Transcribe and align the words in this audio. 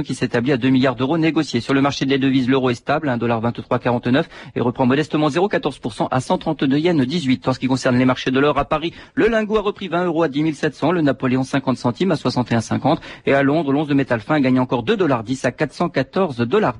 transaction 0.00 0.02
qui 0.02 0.14
s'établit 0.14 0.52
à 0.52 0.56
2 0.56 0.68
milliards 0.70 0.96
d'euros 0.96 1.18
négociés. 1.18 1.60
Sur 1.60 1.74
le 1.74 1.80
marché 1.80 2.04
des 2.06 2.18
devises, 2.18 2.48
l'euro 2.48 2.70
est 2.70 2.74
stable, 2.74 3.08
1,2349 3.08 4.24
et 4.56 4.60
reprend 4.60 4.86
modestement 4.86 5.28
0,14% 5.28 6.08
à 6.10 6.20
132 6.20 6.78
yens 6.78 7.06
18. 7.06 7.48
En 7.48 7.52
ce 7.52 7.58
qui 7.58 7.66
concerne 7.66 7.96
les 7.98 8.04
marchés 8.04 8.30
de 8.30 8.40
l'or 8.40 8.58
à 8.58 8.64
Paris, 8.64 8.92
le 9.14 9.28
lingot 9.28 9.58
a 9.58 9.60
repris 9.60 9.88
20 9.88 10.06
euros 10.06 10.22
à 10.22 10.28
10 10.28 10.54
700, 10.54 10.92
le 10.92 11.02
Napoléon 11.02 11.44
50 11.44 11.76
centimes 11.76 12.12
à 12.12 12.14
61,50 12.14 12.98
et 13.26 13.34
à 13.34 13.42
Londres, 13.42 13.72
l'once 13.72 13.88
de 13.88 13.94
métal 13.94 14.20
fin 14.20 14.40
gagne 14.40 14.58
encore 14.58 14.84
2,10 14.84 14.96
dollars 14.96 15.20
à 15.20 15.50
414,10 15.50 16.44
dollars. 16.44 16.76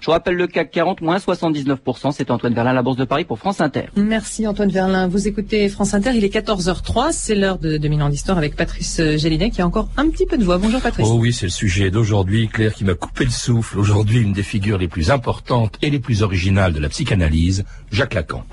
Je 0.00 0.10
rappelle 0.10 0.34
le 0.34 0.46
CAC 0.46 0.70
40 0.70 1.00
moins 1.00 1.18
79%. 1.18 2.12
C'est 2.12 2.30
Antoine 2.30 2.54
Verlin, 2.54 2.72
la 2.72 2.82
Bourse 2.82 2.96
de 2.96 3.04
Paris 3.04 3.24
pour 3.24 3.38
France 3.38 3.60
Inter. 3.60 3.84
Merci 3.96 4.46
Antoine 4.46 4.70
Verlin. 4.70 5.08
Vous 5.08 5.28
écoutez 5.28 5.68
France 5.68 5.94
Inter, 5.94 6.10
il 6.14 6.24
est 6.24 6.34
14h03, 6.34 7.12
c'est 7.12 7.34
l'heure 7.34 7.58
de 7.58 7.76
2000 7.76 8.02
ans 8.02 8.08
d'histoire 8.08 8.38
avec 8.38 8.56
Patrice 8.56 9.00
Gélinet 9.16 9.50
qui 9.50 9.62
a 9.62 9.66
encore 9.66 9.88
un 9.96 10.08
petit 10.08 10.26
peu 10.26 10.38
de 10.38 10.44
voix. 10.44 10.58
Bonjour 10.58 10.80
Patrice. 10.80 11.06
Oh 11.08 11.18
oui, 11.20 11.32
c'est 11.32 11.46
le 11.46 11.50
sujet 11.50 11.90
d'aujourd'hui, 11.90 12.48
Qui 12.70 12.84
m'a 12.84 12.94
coupé 12.94 13.24
le 13.24 13.30
souffle. 13.30 13.76
Aujourd'hui, 13.78 14.20
une 14.20 14.32
des 14.32 14.44
figures 14.44 14.78
les 14.78 14.86
plus 14.86 15.10
importantes 15.10 15.76
et 15.82 15.90
les 15.90 15.98
plus 15.98 16.22
originales 16.22 16.72
de 16.72 16.78
la 16.78 16.88
psychanalyse, 16.88 17.64
Jacques 17.90 18.14
Lacan. 18.14 18.44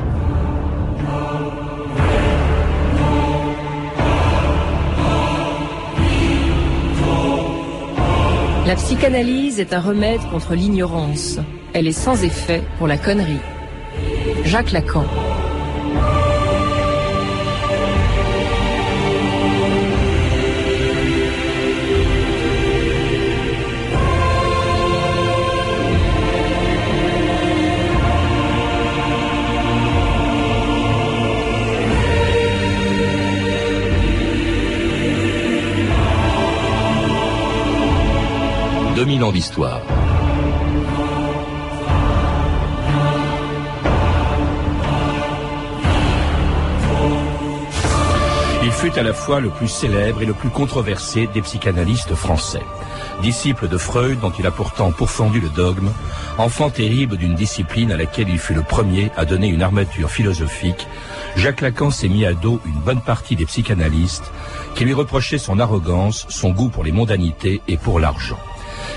La 8.65 8.75
psychanalyse 8.75 9.59
est 9.59 9.73
un 9.73 9.79
remède 9.79 10.21
contre 10.31 10.55
l'ignorance. 10.55 11.37
Elle 11.73 11.85
est 11.85 11.91
sans 11.91 12.23
effet 12.23 12.63
pour 12.79 12.87
la 12.87 12.97
connerie. 12.97 13.39
Jacques 14.43 14.71
Lacan. 14.71 15.05
2000 38.99 39.23
ans 39.23 39.31
d'histoire. 39.31 39.79
Il 48.61 48.71
fut 48.73 48.99
à 48.99 49.03
la 49.03 49.13
fois 49.13 49.39
le 49.39 49.51
plus 49.51 49.69
célèbre 49.69 50.21
et 50.21 50.25
le 50.25 50.33
plus 50.33 50.49
controversé 50.49 51.29
des 51.33 51.41
psychanalystes 51.41 52.13
français. 52.13 52.59
Disciple 53.21 53.69
de 53.69 53.77
Freud 53.77 54.19
dont 54.19 54.33
il 54.37 54.45
a 54.45 54.51
pourtant 54.51 54.91
pourfendu 54.91 55.39
le 55.39 55.47
dogme, 55.47 55.91
enfant 56.37 56.69
terrible 56.69 57.15
d'une 57.15 57.35
discipline 57.35 57.93
à 57.93 57.97
laquelle 57.97 58.27
il 58.27 58.37
fut 58.37 58.53
le 58.53 58.63
premier 58.63 59.13
à 59.15 59.23
donner 59.23 59.47
une 59.47 59.61
armature 59.61 60.11
philosophique, 60.11 60.87
Jacques 61.37 61.61
Lacan 61.61 61.89
s'est 61.89 62.09
mis 62.09 62.25
à 62.25 62.33
dos 62.33 62.59
une 62.65 62.81
bonne 62.81 63.01
partie 63.01 63.37
des 63.37 63.45
psychanalystes 63.45 64.29
qui 64.75 64.83
lui 64.83 64.93
reprochaient 64.93 65.37
son 65.37 65.57
arrogance, 65.57 66.25
son 66.27 66.49
goût 66.49 66.67
pour 66.67 66.83
les 66.83 66.91
mondanités 66.91 67.61
et 67.69 67.77
pour 67.77 68.01
l'argent 68.01 68.39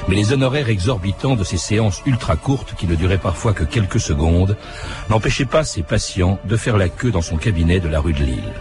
mais 0.08 0.16
les 0.16 0.32
honoraires 0.32 0.68
exorbitants 0.68 1.36
de 1.36 1.44
ces 1.44 1.56
séances 1.56 2.02
ultra 2.06 2.36
courtes, 2.36 2.74
qui 2.76 2.86
ne 2.86 2.94
duraient 2.94 3.18
parfois 3.18 3.52
que 3.52 3.64
quelques 3.64 4.00
secondes, 4.00 4.56
n'empêchaient 5.10 5.44
pas 5.44 5.64
ses 5.64 5.82
patients 5.82 6.38
de 6.44 6.56
faire 6.56 6.76
la 6.76 6.88
queue 6.88 7.10
dans 7.10 7.22
son 7.22 7.36
cabinet 7.36 7.80
de 7.80 7.88
la 7.88 8.00
rue 8.00 8.12
de 8.12 8.24
Lille. 8.24 8.52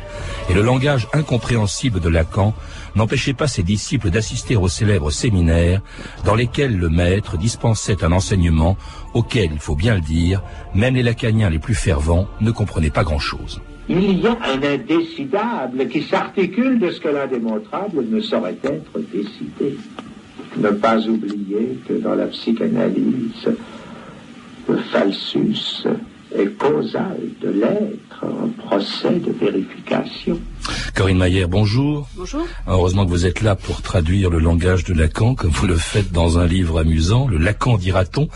Et 0.50 0.54
le 0.54 0.62
langage 0.62 1.08
incompréhensible 1.14 2.00
de 2.00 2.10
Lacan 2.10 2.54
n'empêchait 2.96 3.34
pas 3.34 3.48
ses 3.48 3.64
disciples 3.64 4.10
d'assister 4.10 4.56
aux 4.56 4.68
célèbres 4.68 5.12
séminaires 5.12 5.82
dans 6.26 6.36
lesquels 6.36 6.78
le 6.78 6.90
maître 6.90 7.38
dispensait 7.38 8.04
un 8.04 8.12
enseignement 8.12 8.78
auquel, 9.14 9.52
il 9.54 9.60
faut 9.60 9.76
bien 9.76 9.96
le 9.96 10.02
dire, 10.02 10.42
même 10.76 10.96
les 10.96 11.04
lacaniens 11.04 11.50
les 11.50 11.60
plus 11.60 11.76
fervents 11.76 12.28
ne 12.40 12.52
comprenaient 12.52 12.90
pas 12.90 13.04
grand-chose. 13.04 13.62
Il 13.90 14.20
y 14.20 14.28
a 14.28 14.38
un 14.44 14.62
indécidable 14.64 15.88
qui 15.90 16.04
s'articule 16.04 16.80
de 16.80 16.92
ce 16.92 17.00
que 17.00 17.10
l'indémontrable 17.10 18.06
ne 18.10 18.22
saurait 18.22 18.58
être 18.64 19.00
décidé 19.12 19.78
ne 20.58 20.70
pas 20.70 20.98
oublier 21.08 21.78
que 21.88 21.94
dans 21.94 22.16
la 22.16 22.28
psychanalyse, 22.28 23.50
le 24.68 24.78
falsus 24.78 25.86
causal 26.58 27.18
de 27.42 27.50
l'être, 27.50 28.24
un 28.24 28.50
procès 28.66 29.20
de 29.20 29.32
vérification. 29.32 30.40
Corinne 30.96 31.18
Maillère, 31.18 31.50
bonjour. 31.50 32.08
Bonjour. 32.16 32.46
Heureusement 32.68 33.06
que 33.06 33.10
vous 33.10 33.26
êtes 33.26 33.42
là 33.42 33.56
pour 33.56 33.82
traduire 33.82 34.30
le 34.30 34.40
langage 34.40 34.84
de 34.84 34.94
Lacan, 34.94 35.36
comme 35.36 35.52
vous 35.52 35.68
le 35.68 35.76
faites 35.76 36.12
dans 36.12 36.38
un 36.38 36.46
livre 36.46 36.80
amusant, 36.80 37.28
le 37.28 37.38
Lacan 37.38 37.78
dira-t-on, 37.78 38.28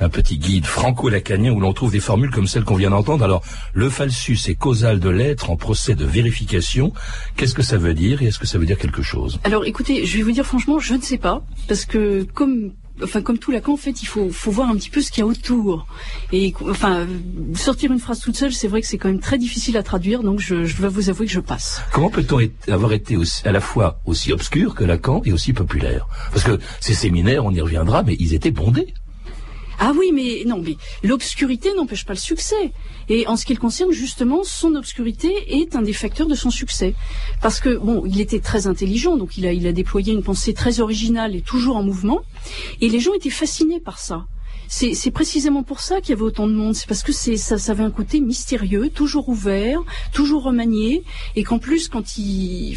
un 0.00 0.08
petit 0.08 0.38
guide 0.38 0.64
franco-lacanien 0.64 1.52
où 1.52 1.60
l'on 1.60 1.72
trouve 1.72 1.92
des 1.92 2.00
formules 2.00 2.30
comme 2.30 2.46
celles 2.46 2.64
qu'on 2.64 2.76
vient 2.76 2.90
d'entendre. 2.90 3.24
Alors, 3.24 3.42
le 3.72 3.90
falsus 3.90 4.48
est 4.48 4.54
causal 4.54 4.98
de 5.00 5.10
l'être 5.10 5.50
en 5.50 5.56
procès 5.56 5.94
de 5.94 6.04
vérification. 6.04 6.92
Qu'est-ce 7.36 7.54
que 7.54 7.62
ça 7.62 7.76
veut 7.76 7.94
dire 7.94 8.22
et 8.22 8.26
est-ce 8.26 8.38
que 8.38 8.46
ça 8.46 8.58
veut 8.58 8.66
dire 8.66 8.78
quelque 8.78 9.02
chose? 9.02 9.38
Alors, 9.44 9.64
écoutez, 9.64 10.06
je 10.06 10.16
vais 10.16 10.22
vous 10.22 10.32
dire 10.32 10.46
franchement, 10.46 10.78
je 10.78 10.94
ne 10.94 11.02
sais 11.02 11.18
pas, 11.18 11.42
parce 11.68 11.84
que 11.84 12.22
comme 12.22 12.72
enfin 13.02 13.22
comme 13.22 13.38
tout 13.38 13.50
Lacan 13.50 13.72
en 13.72 13.76
fait 13.76 14.02
il 14.02 14.06
faut 14.06 14.30
faut 14.30 14.50
voir 14.50 14.68
un 14.68 14.76
petit 14.76 14.90
peu 14.90 15.00
ce 15.00 15.10
qu'il 15.10 15.20
y 15.20 15.22
a 15.22 15.26
autour. 15.26 15.86
Et 16.32 16.54
enfin 16.68 17.06
sortir 17.54 17.92
une 17.92 17.98
phrase 17.98 18.20
toute 18.20 18.36
seule 18.36 18.52
c'est 18.52 18.68
vrai 18.68 18.80
que 18.80 18.86
c'est 18.86 18.98
quand 18.98 19.08
même 19.08 19.20
très 19.20 19.38
difficile 19.38 19.76
à 19.76 19.82
traduire 19.82 20.22
donc 20.22 20.40
je, 20.40 20.64
je 20.64 20.76
dois 20.76 20.88
vous 20.88 21.10
avouer 21.10 21.26
que 21.26 21.32
je 21.32 21.40
passe. 21.40 21.82
Comment 21.92 22.10
peut-on 22.10 22.40
avoir 22.72 22.92
été 22.92 23.16
aussi, 23.16 23.46
à 23.46 23.52
la 23.52 23.60
fois 23.60 24.00
aussi 24.04 24.32
obscur 24.32 24.74
que 24.74 24.84
Lacan 24.84 25.22
et 25.24 25.32
aussi 25.32 25.52
populaire? 25.52 26.06
Parce 26.32 26.44
que 26.44 26.58
ces 26.80 26.94
séminaires 26.94 27.44
on 27.44 27.50
y 27.50 27.60
reviendra 27.60 28.02
mais 28.02 28.16
ils 28.18 28.34
étaient 28.34 28.50
bondés 28.50 28.94
ah 29.86 29.92
oui, 29.94 30.12
mais 30.14 30.44
non, 30.46 30.62
mais 30.62 30.78
l'obscurité 31.02 31.74
n'empêche 31.74 32.06
pas 32.06 32.14
le 32.14 32.18
succès. 32.18 32.72
Et 33.10 33.26
en 33.26 33.36
ce 33.36 33.44
qui 33.44 33.52
le 33.52 33.60
concerne, 33.60 33.92
justement, 33.92 34.42
son 34.42 34.76
obscurité 34.76 35.60
est 35.60 35.76
un 35.76 35.82
des 35.82 35.92
facteurs 35.92 36.26
de 36.26 36.34
son 36.34 36.48
succès. 36.48 36.94
Parce 37.42 37.60
que, 37.60 37.76
bon, 37.76 38.02
il 38.06 38.18
était 38.18 38.40
très 38.40 38.66
intelligent, 38.66 39.18
donc 39.18 39.36
il 39.36 39.46
a, 39.46 39.52
il 39.52 39.66
a 39.66 39.72
déployé 39.72 40.14
une 40.14 40.22
pensée 40.22 40.54
très 40.54 40.80
originale 40.80 41.36
et 41.36 41.42
toujours 41.42 41.76
en 41.76 41.82
mouvement. 41.82 42.22
Et 42.80 42.88
les 42.88 42.98
gens 42.98 43.12
étaient 43.12 43.28
fascinés 43.28 43.78
par 43.78 43.98
ça 43.98 44.24
c'est 44.74 45.10
précisément 45.12 45.62
pour 45.62 45.80
ça 45.80 46.00
qu'il 46.00 46.10
y 46.10 46.12
avait 46.14 46.22
autant 46.22 46.48
de 46.48 46.52
monde. 46.52 46.74
C'est 46.74 46.88
parce 46.88 47.02
que 47.04 47.12
ça, 47.12 47.70
avait 47.70 47.84
un 47.84 47.90
côté 47.90 48.20
mystérieux, 48.20 48.90
toujours 48.90 49.28
ouvert, 49.28 49.78
toujours 50.12 50.42
remanié, 50.42 51.04
et 51.36 51.44
qu'en 51.44 51.58
plus 51.58 51.88
quand 51.88 52.18
il, 52.18 52.76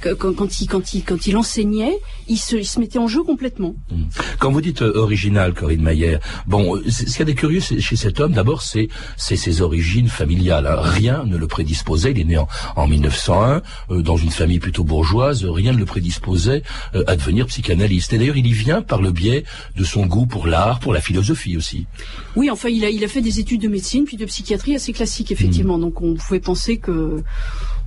quand, 0.00 0.60
il, 0.60 0.66
quand 0.66 0.94
il, 0.94 1.04
quand 1.04 1.26
il 1.26 1.36
enseignait, 1.36 1.98
il 2.28 2.38
se, 2.38 2.80
mettait 2.80 2.98
en 2.98 3.06
jeu 3.06 3.22
complètement. 3.22 3.76
Mmh. 3.90 4.02
Quand 4.40 4.50
vous 4.50 4.60
dites 4.60 4.82
euh, 4.82 4.96
original, 4.96 5.54
Corinne 5.54 5.82
Maillère, 5.82 6.18
bon, 6.46 6.80
ce 6.88 7.04
qu'il 7.04 7.18
y 7.18 7.22
a 7.22 7.24
de 7.26 7.32
curieux 7.32 7.60
chez 7.60 7.96
cet 7.96 8.18
homme, 8.20 8.32
d'abord, 8.32 8.62
c'est 8.62 8.88
ses 9.16 9.60
origines 9.62 10.08
familiales. 10.08 10.66
Hein. 10.66 10.80
Rien 10.80 11.24
ne 11.24 11.36
le 11.36 11.46
prédisposait. 11.46 12.10
Il 12.10 12.20
est 12.20 12.24
né 12.24 12.38
en, 12.38 12.48
en 12.74 12.88
1901 12.88 13.62
euh, 13.90 14.02
dans 14.02 14.16
une 14.16 14.30
famille 14.30 14.58
plutôt 14.58 14.84
bourgeoise. 14.84 15.44
Rien 15.44 15.72
ne 15.72 15.78
le 15.78 15.84
prédisposait 15.84 16.62
euh, 16.94 17.04
à 17.06 17.14
devenir 17.14 17.46
psychanalyste. 17.46 18.12
Et 18.12 18.18
d'ailleurs, 18.18 18.36
il 18.36 18.46
y 18.46 18.52
vient 18.52 18.82
par 18.82 19.00
le 19.00 19.12
biais 19.12 19.44
de 19.76 19.84
son 19.84 20.06
goût 20.06 20.26
pour 20.26 20.46
l'art, 20.46 20.80
pour 20.80 20.92
la 20.92 21.00
philosophie 21.00 21.35
aussi. 21.56 21.86
Oui, 22.34 22.50
enfin, 22.50 22.68
il 22.68 22.84
a, 22.84 22.90
il 22.90 23.04
a 23.04 23.08
fait 23.08 23.20
des 23.20 23.40
études 23.40 23.60
de 23.60 23.68
médecine 23.68 24.04
puis 24.04 24.16
de 24.16 24.24
psychiatrie 24.24 24.74
assez 24.74 24.92
classiques, 24.92 25.30
effectivement. 25.30 25.78
Hmm. 25.78 25.82
Donc, 25.82 26.02
on 26.02 26.14
pouvait 26.14 26.40
penser 26.40 26.78
que 26.78 27.22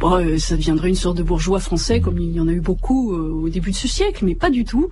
euh, 0.04 0.38
ça 0.38 0.56
deviendrait 0.56 0.90
une 0.90 0.96
sorte 0.96 1.18
de 1.18 1.24
bourgeois 1.24 1.59
français, 1.59 2.00
comme 2.00 2.20
il 2.20 2.32
y 2.32 2.40
en 2.40 2.48
a 2.48 2.52
eu 2.52 2.62
beaucoup 2.62 3.14
euh, 3.14 3.32
au 3.44 3.50
début 3.50 3.72
de 3.72 3.76
ce 3.76 3.88
siècle, 3.88 4.24
mais 4.26 4.36
pas 4.36 4.50
du 4.50 4.64
tout. 4.64 4.90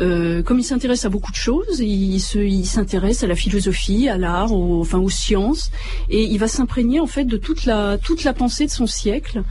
Euh, 0.00 0.42
comme 0.42 0.58
il 0.58 0.64
s'intéresse 0.64 1.04
à 1.04 1.08
beaucoup 1.08 1.30
de 1.30 1.36
choses, 1.36 1.80
il, 1.80 2.16
il 2.16 2.66
s'intéresse 2.66 3.22
à 3.22 3.26
la 3.26 3.34
philosophie, 3.34 4.08
à 4.08 4.18
l'art, 4.18 4.52
enfin 4.52 4.98
aux 4.98 5.10
sciences, 5.10 5.70
et 6.08 6.24
il 6.24 6.38
va 6.38 6.48
s'imprégner 6.48 7.00
en 7.00 7.06
fait 7.06 7.24
de 7.24 7.36
toute 7.36 7.64
la 7.64 7.98
toute 7.98 8.24
la 8.24 8.32
pensée 8.32 8.66
de 8.66 8.70
son 8.70 8.86
siècle. 8.86 9.42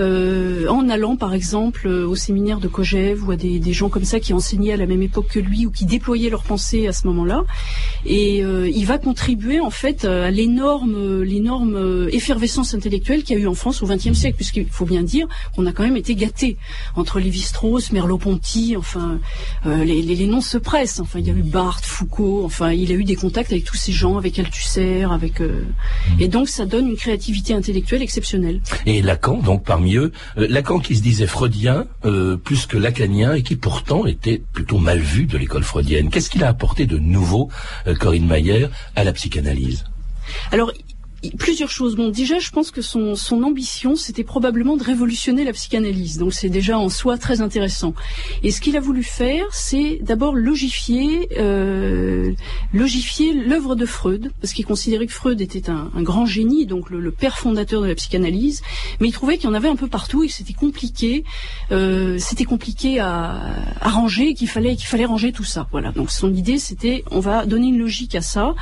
Euh, 0.00 0.66
en 0.68 0.88
allant 0.88 1.14
par 1.14 1.34
exemple 1.34 1.86
euh, 1.86 2.04
au 2.04 2.16
séminaire 2.16 2.58
de 2.58 2.66
Kojève 2.66 3.28
ou 3.28 3.30
à 3.30 3.36
des, 3.36 3.60
des, 3.60 3.72
gens 3.72 3.88
comme 3.88 4.04
ça 4.04 4.18
qui 4.18 4.32
enseignaient 4.32 4.72
à 4.72 4.76
la 4.76 4.86
même 4.86 5.02
époque 5.02 5.28
que 5.28 5.38
lui 5.38 5.66
ou 5.66 5.70
qui 5.70 5.84
déployaient 5.84 6.30
leur 6.30 6.42
pensée 6.42 6.88
à 6.88 6.92
ce 6.92 7.06
moment-là. 7.06 7.44
Et 8.04 8.44
euh, 8.44 8.68
il 8.68 8.86
va 8.86 8.98
contribuer 8.98 9.60
en 9.60 9.70
fait 9.70 10.04
à 10.04 10.32
l'énorme, 10.32 11.22
l'énorme 11.22 12.08
effervescence 12.10 12.74
intellectuelle 12.74 13.22
qu'il 13.22 13.38
y 13.38 13.40
a 13.40 13.42
eu 13.42 13.46
en 13.46 13.54
France 13.54 13.82
au 13.82 13.86
XXe 13.86 14.14
siècle, 14.14 14.34
puisqu'il 14.34 14.66
faut 14.66 14.84
bien 14.84 15.02
dire 15.04 15.28
qu'on 15.54 15.64
a 15.66 15.72
quand 15.72 15.84
même 15.84 15.96
été 15.96 16.16
gâtés 16.16 16.56
entre 16.96 17.20
Lévi-Strauss, 17.20 17.92
Merleau-Ponty, 17.92 18.76
enfin 18.76 19.20
les, 19.64 20.02
les, 20.02 20.16
les, 20.16 20.26
noms 20.26 20.40
se 20.40 20.58
pressent. 20.58 21.00
Enfin, 21.00 21.20
il 21.20 21.26
y 21.26 21.30
a 21.30 21.34
eu 21.34 21.42
Barthes, 21.42 21.84
Foucault. 21.84 22.42
Enfin, 22.44 22.72
il 22.72 22.90
a 22.90 22.94
eu 22.94 23.04
des 23.04 23.16
contacts 23.16 23.52
avec 23.52 23.64
tous 23.64 23.76
ces 23.76 23.92
gens, 23.92 24.18
avec 24.18 24.38
Althusser, 24.38 25.04
avec 25.04 25.40
et 26.18 26.28
donc 26.28 26.48
ça 26.48 26.66
donne 26.66 26.88
une 26.88 26.96
créativité 26.96 27.54
intellectuelle 27.54 28.02
exceptionnelle. 28.02 28.60
Et 28.86 29.00
Lacan, 29.02 29.38
donc 29.38 29.64
parmi 29.64 29.83
mieux. 29.84 30.12
Euh, 30.38 30.46
Lacan 30.48 30.78
qui 30.78 30.96
se 30.96 31.02
disait 31.02 31.26
freudien 31.26 31.86
euh, 32.04 32.36
plus 32.36 32.66
que 32.66 32.76
lacanien 32.76 33.34
et 33.34 33.42
qui 33.42 33.56
pourtant 33.56 34.06
était 34.06 34.42
plutôt 34.52 34.78
mal 34.78 34.98
vu 34.98 35.26
de 35.26 35.38
l'école 35.38 35.62
freudienne. 35.62 36.10
Qu'est-ce 36.10 36.30
qu'il 36.30 36.42
a 36.44 36.48
apporté 36.48 36.86
de 36.86 36.98
nouveau, 36.98 37.50
euh, 37.86 37.94
Corinne 37.94 38.26
Mayer, 38.26 38.68
à 38.96 39.04
la 39.04 39.12
psychanalyse? 39.12 39.84
Plusieurs 41.32 41.70
choses. 41.70 41.96
Bon, 41.96 42.08
déjà, 42.08 42.38
je 42.38 42.50
pense 42.50 42.70
que 42.70 42.82
son, 42.82 43.14
son 43.14 43.42
ambition, 43.42 43.96
c'était 43.96 44.24
probablement 44.24 44.76
de 44.76 44.82
révolutionner 44.82 45.44
la 45.44 45.52
psychanalyse. 45.52 46.18
Donc, 46.18 46.32
c'est 46.32 46.48
déjà 46.48 46.78
en 46.78 46.88
soi 46.88 47.18
très 47.18 47.40
intéressant. 47.40 47.94
Et 48.42 48.50
ce 48.50 48.60
qu'il 48.60 48.76
a 48.76 48.80
voulu 48.80 49.02
faire, 49.02 49.44
c'est 49.52 49.98
d'abord 50.02 50.34
logifier, 50.34 51.28
euh, 51.38 52.32
logifier 52.72 53.32
l'œuvre 53.32 53.74
de 53.74 53.86
Freud, 53.86 54.32
parce 54.40 54.52
qu'il 54.52 54.66
considérait 54.66 55.06
que 55.06 55.12
Freud 55.12 55.40
était 55.40 55.70
un, 55.70 55.90
grand 55.96 56.26
génie, 56.26 56.66
donc 56.66 56.90
le, 56.90 57.00
le, 57.00 57.10
père 57.10 57.38
fondateur 57.38 57.80
de 57.80 57.86
la 57.86 57.94
psychanalyse. 57.94 58.62
Mais 59.00 59.08
il 59.08 59.12
trouvait 59.12 59.38
qu'il 59.38 59.48
y 59.48 59.52
en 59.52 59.54
avait 59.54 59.68
un 59.68 59.76
peu 59.76 59.88
partout 59.88 60.22
et 60.22 60.28
que 60.28 60.32
c'était 60.32 60.52
compliqué, 60.52 61.24
euh, 61.70 62.18
c'était 62.18 62.44
compliqué 62.44 63.00
à, 63.00 63.40
à 63.80 63.88
ranger, 63.88 64.34
qu'il 64.34 64.48
fallait 64.48 64.76
qu'il 64.76 64.86
fallait 64.86 65.04
ranger 65.06 65.32
tout 65.32 65.44
ça. 65.44 65.66
Voilà. 65.70 65.92
Donc, 65.92 66.10
son 66.10 66.32
idée, 66.34 66.58
c'était 66.58 67.04
on 67.10 67.20
va 67.20 67.46
donner 67.46 67.68
une 67.68 67.78
logique 67.78 68.14
à 68.14 68.20
ça. 68.20 68.54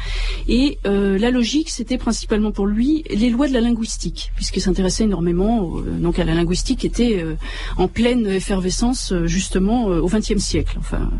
Et 0.48 0.78
euh, 0.86 1.18
la 1.18 1.30
logique, 1.30 1.70
c'était 1.70 1.98
principalement 1.98 2.51
pour 2.52 2.66
lui 2.66 3.04
les 3.10 3.30
lois 3.30 3.48
de 3.48 3.52
la 3.52 3.60
linguistique, 3.60 4.32
puisqu'il 4.36 4.60
s'intéressait 4.60 5.04
énormément 5.04 5.78
euh, 5.78 5.98
donc 5.98 6.18
à 6.18 6.24
la 6.24 6.34
linguistique 6.34 6.80
qui 6.80 6.86
était 6.86 7.22
euh, 7.22 7.34
en 7.76 7.88
pleine 7.88 8.26
effervescence 8.26 9.12
justement 9.24 9.86
au 9.86 10.06
XXe 10.06 10.38
siècle. 10.38 10.76
Enfin, 10.78 11.10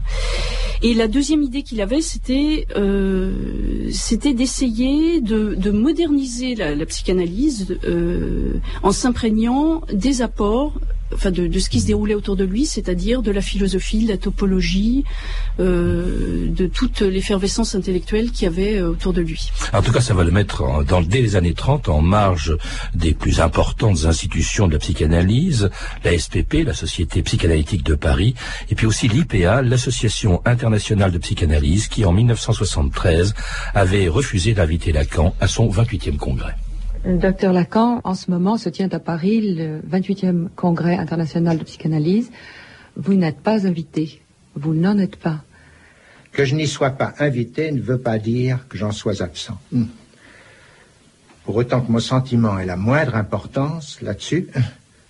et 0.82 0.94
la 0.94 1.08
deuxième 1.08 1.43
idée 1.43 1.62
qu'il 1.62 1.81
avait, 1.81 2.00
c'était 2.00 2.67
c'était 3.93 4.34
d'essayer 4.34 5.20
de, 5.20 5.55
de, 5.55 5.70
moderniser 5.70 6.55
la 6.55 6.87
psychanalyse 6.87 7.79
en 8.82 8.93
s'imprégnant 8.93 9.82
des 9.93 10.23
apports 10.23 10.75
enfin 11.14 11.31
de, 11.31 11.59
ce 11.59 11.69
qui 11.69 11.81
se 11.81 11.87
déroulait 11.87 12.14
autour 12.14 12.37
de 12.37 12.44
lui, 12.44 12.67
c'est-à-dire 12.67 13.23
de 13.23 13.31
la 13.31 13.41
philosophie, 13.41 14.05
de 14.05 14.09
la 14.09 14.19
topologie, 14.19 15.05
euh, 15.61 16.49
de 16.49 16.67
toute 16.67 17.00
l'effervescence 17.00 17.75
intellectuelle 17.75 18.31
qu'il 18.31 18.44
y 18.44 18.49
avait 18.49 18.76
euh, 18.76 18.91
autour 18.91 19.12
de 19.12 19.20
lui. 19.20 19.50
En 19.73 19.82
tout 19.82 19.93
cas, 19.93 20.00
ça 20.00 20.14
va 20.14 20.25
le 20.25 20.31
mettre 20.31 20.85
dès 21.09 21.20
les 21.20 21.37
années 21.37 21.55
30 21.55 21.88
en 21.88 22.00
marge 22.00 22.56
des 22.94 23.14
plus 23.14 23.41
importantes 23.41 24.05
institutions 24.05 24.69
de 24.69 24.75
la 24.75 24.79
psychanalyse, 24.79 25.70
la 26.05 26.19
SPP, 26.19 26.64
la 26.64 26.75
Société 26.75 27.23
psychanalytique 27.23 27.85
de 27.85 27.94
Paris, 27.94 28.35
et 28.70 28.75
puis 28.75 28.87
aussi 28.87 29.08
l'IPA, 29.08 29.62
l'Association 29.62 30.43
internationale 30.44 31.12
de 31.12 31.19
psychanalyse, 31.19 31.88
qui 31.88 32.05
en 32.05 32.12
1973 32.12 33.35
avait 33.75 34.08
refusé 34.08 34.55
d'inviter 34.55 34.93
Lacan 34.93 35.35
à 35.41 35.49
son 35.49 35.69
28e 35.69 36.17
congrès. 36.17 36.55
Docteur 37.05 37.53
Lacan, 37.53 38.01
en 38.05 38.15
ce 38.15 38.31
moment 38.31 38.57
se 38.57 38.69
tient 38.69 38.89
à 38.91 39.01
Paris 39.01 39.55
le 39.57 39.81
28e 39.81 40.49
congrès 40.55 40.97
international 40.97 41.59
de 41.59 41.65
psychanalyse. 41.65 42.31
Vous 42.95 43.15
n'êtes 43.15 43.41
pas 43.41 43.67
invité. 43.67 44.23
Vous 44.55 44.73
n'en 44.73 44.97
êtes 44.99 45.17
pas. 45.17 45.43
Que 46.31 46.45
je 46.45 46.55
n'y 46.55 46.69
sois 46.69 46.91
pas 46.91 47.13
invité 47.19 47.73
ne 47.73 47.81
veut 47.81 47.99
pas 47.99 48.19
dire 48.19 48.67
que 48.69 48.79
j'en 48.79 48.93
sois 48.93 49.21
absent. 49.21 49.59
Hmm. 49.73 49.87
Pour 51.45 51.57
autant 51.57 51.81
que 51.81 51.91
mon 51.91 51.99
sentiment 51.99 52.57
ait 52.57 52.67
la 52.67 52.77
moindre 52.77 53.17
importance 53.17 54.01
là-dessus, 54.01 54.49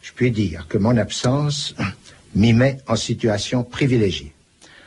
je 0.00 0.12
puis 0.12 0.31
dire 0.31 0.67
que 0.69 0.79
mon 0.79 0.97
absence 0.97 1.75
m'y 2.35 2.55
met 2.55 2.79
en 2.89 2.97
situation 2.97 3.65
privilégiée. 3.65 4.33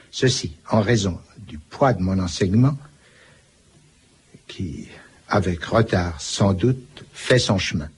Ceci 0.10 0.56
en 0.72 0.82
raison 0.82 1.20
du 1.48 1.60
poids 1.60 1.94
de 1.94 2.02
mon 2.02 2.18
enseignement 2.18 2.76
qui 4.48 4.88
avec 5.28 5.64
retard 5.64 6.20
sans 6.22 6.54
doute, 6.54 7.04
fait 7.14 7.40
son 7.40 7.58
chemin. 7.58 7.90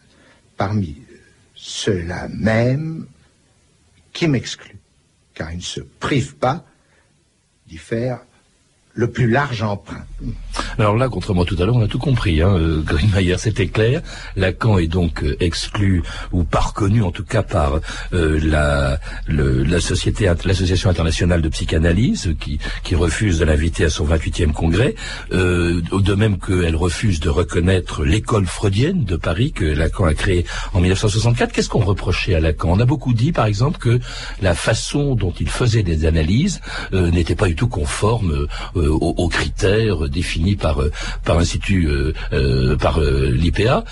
Parmi 0.55 0.97
ceux-là 1.55 2.27
même 2.29 3.07
qui 4.13 4.27
m'excluent, 4.27 4.79
car 5.33 5.51
il 5.51 5.57
ne 5.57 5.61
se 5.61 5.81
prive 5.81 6.35
pas 6.35 6.65
d'y 7.67 7.77
faire 7.77 8.19
le 8.93 9.11
plus 9.11 9.29
large 9.29 9.61
emprunt. 9.61 10.05
Alors 10.79 10.95
là, 10.95 11.09
contrairement 11.09 11.41
à 11.41 11.45
tout 11.45 11.55
à 11.59 11.65
l'heure, 11.65 11.75
on 11.75 11.83
a 11.83 11.87
tout 11.87 11.97
compris. 11.97 12.41
Hein, 12.41 12.55
euh, 12.55 12.81
Greenmeyer, 12.85 13.37
c'était 13.37 13.67
clair. 13.67 14.01
Lacan 14.35 14.77
est 14.77 14.87
donc 14.87 15.23
euh, 15.23 15.35
exclu 15.39 16.03
ou 16.31 16.43
pas 16.43 16.59
reconnu, 16.59 17.01
en 17.01 17.11
tout 17.11 17.23
cas 17.23 17.41
par 17.41 17.79
euh, 18.13 18.39
la, 18.43 18.99
la 19.27 19.79
société, 19.79 20.31
l'association 20.45 20.89
internationale 20.89 21.41
de 21.41 21.49
psychanalyse, 21.49 22.35
qui, 22.39 22.59
qui 22.83 22.95
refuse 22.95 23.39
de 23.39 23.45
l'inviter 23.45 23.85
à 23.85 23.89
son 23.89 24.05
28e 24.05 24.51
congrès. 24.51 24.95
Euh, 25.33 25.81
de 25.91 26.13
même 26.13 26.37
qu'elle 26.37 26.75
refuse 26.75 27.19
de 27.19 27.29
reconnaître 27.29 28.05
l'école 28.05 28.45
freudienne 28.45 29.03
de 29.03 29.15
Paris 29.15 29.51
que 29.51 29.65
Lacan 29.65 30.05
a 30.05 30.13
créée 30.13 30.45
en 30.73 30.79
1964. 30.79 31.51
Qu'est-ce 31.51 31.69
qu'on 31.69 31.79
reprochait 31.79 32.35
à 32.35 32.39
Lacan? 32.39 32.69
On 32.71 32.79
a 32.79 32.85
beaucoup 32.85 33.13
dit, 33.13 33.31
par 33.31 33.45
exemple, 33.45 33.79
que 33.79 33.99
la 34.41 34.53
façon 34.53 35.15
dont 35.15 35.33
il 35.39 35.49
faisait 35.49 35.83
des 35.83 36.05
analyses 36.05 36.61
n'était 36.91 37.35
pas 37.35 37.47
du 37.47 37.55
tout 37.55 37.67
conforme 37.67 38.47
aux, 38.75 39.29
critères 39.29 40.09
définis 40.09 40.55
par 40.55 40.66
euh, 40.75 40.91
par 41.23 41.39
euh, 41.87 42.13
euh, 42.33 42.77
par 42.77 42.99
l'IPA. 42.99 43.83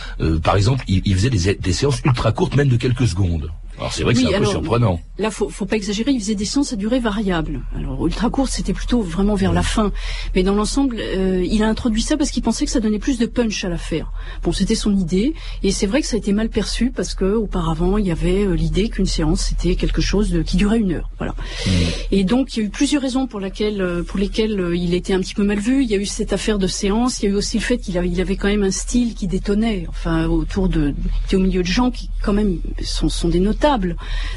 par 0.44 0.56
exemple, 0.56 0.83
il, 0.88 1.16
faisait 1.16 1.30
des, 1.30 1.56
des 1.56 1.74
séances 1.74 2.01
ultra 2.06 2.31
courtes, 2.31 2.56
même 2.56 2.69
de 2.69 2.77
quelques 2.77 3.07
secondes. 3.07 3.51
Alors 3.77 3.94
c'est 3.94 4.04
vrai 4.04 4.13
que 4.13 4.19
c'est 4.19 4.33
un 4.33 4.39
peu 4.39 4.45
surprenant. 4.45 5.00
Là, 5.18 5.31
faut, 5.31 5.50
faut 5.50 5.66
pas 5.66 5.75
exagérer. 5.75 6.12
Il 6.12 6.19
faisait 6.19 6.36
des 6.36 6.45
séances 6.45 6.74
à 6.74 6.75
durée 6.75 7.00
variable. 7.00 7.62
Alors 7.75 8.06
ultra 8.06 8.30
court, 8.30 8.48
c'était 8.48 8.74
plutôt 8.74 9.01
vraiment 9.01 9.36
vers 9.36 9.54
la 9.54 9.63
fin. 9.63 9.92
Mais 10.33 10.44
dans 10.44 10.56
l'ensemble, 10.56 10.98
euh, 11.00 11.45
il 11.45 11.62
a 11.63 11.68
introduit 11.68 12.01
ça 12.01 12.18
parce 12.18 12.31
qu'il 12.31 12.44
pensait 12.44 12.66
que 12.66 12.72
ça 12.72 12.80
donnait 12.80 13.00
plus 13.00 13.18
de 13.18 13.25
punch 13.25 13.63
à 13.66 13.69
l'affaire. 13.69 14.12
Bon, 14.44 14.51
c'était 14.51 14.75
son 14.75 14.95
idée, 14.95 15.33
et 15.63 15.72
c'est 15.72 15.88
vrai 15.88 16.01
que 16.01 16.07
ça 16.07 16.16
a 16.16 16.19
été 16.19 16.31
mal 16.31 16.50
perçu 16.50 16.92
parce 16.92 17.16
que 17.16 17.36
auparavant, 17.36 17.98
il 17.98 18.06
y 18.06 18.12
avait 18.12 18.45
euh, 18.45 18.54
l'idée 18.54 18.89
qu'une 18.89 19.06
séance 19.06 19.42
c'était 19.42 19.75
quelque 19.75 20.01
chose 20.01 20.31
de, 20.31 20.42
qui 20.42 20.57
durait 20.57 20.80
une 20.80 20.94
heure. 20.94 21.10
Voilà. 21.18 21.33
Mmh. 21.66 21.69
Et 22.12 22.24
donc, 22.24 22.56
il 22.56 22.60
y 22.60 22.63
a 22.63 22.66
eu 22.66 22.69
plusieurs 22.69 23.01
raisons 23.01 23.28
pour 23.28 23.39
laquelle, 23.39 23.81
euh, 23.81 24.04
pour 24.04 24.19
lesquelles 24.19 24.71
il 24.74 24.94
était 24.94 25.13
un 25.13 25.19
petit 25.19 25.36
peu 25.36 25.44
mal 25.44 25.60
vu. 25.60 25.83
Il 25.83 25.89
y 25.89 25.95
a 25.95 25.98
eu 25.98 26.06
cette 26.06 26.33
affaire 26.33 26.60
de 26.60 26.68
séance. 26.68 27.21
Il 27.21 27.25
y 27.25 27.28
a 27.28 27.31
eu 27.31 27.36
aussi 27.36 27.57
le 27.57 27.63
fait 27.63 27.78
qu'il 27.78 27.98
avait, 27.98 28.10
il 28.10 28.21
avait 28.21 28.38
quand 28.38 28.48
même 28.48 28.63
un 28.63 28.71
style 28.71 29.16
qui 29.16 29.28
détonnait. 29.28 29.86
Enfin, 29.89 30.28
autour 30.28 30.69
de, 30.69 30.94
au 31.33 31.39
milieu 31.39 31.62
de 31.62 31.68
gens 31.68 31.92
qui 31.92 32.10
quand 32.24 32.33
même 32.33 32.60
sont, 32.81 33.10
sont 33.10 33.28
des 33.28 33.39
notables 33.39 33.65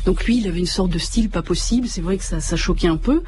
donc 0.07 0.25
lui, 0.25 0.39
il 0.39 0.49
avait 0.49 0.59
une 0.59 0.67
sorte 0.67 0.91
de 0.91 0.99
style 0.99 1.29
pas 1.31 1.43
possible. 1.43 1.89
C'est 1.89 2.01
vrai 2.01 2.17
que 2.17 2.25
ça, 2.25 2.41
ça 2.41 2.57
choquait 2.57 2.89
un 2.89 2.97
peu. 2.97 3.23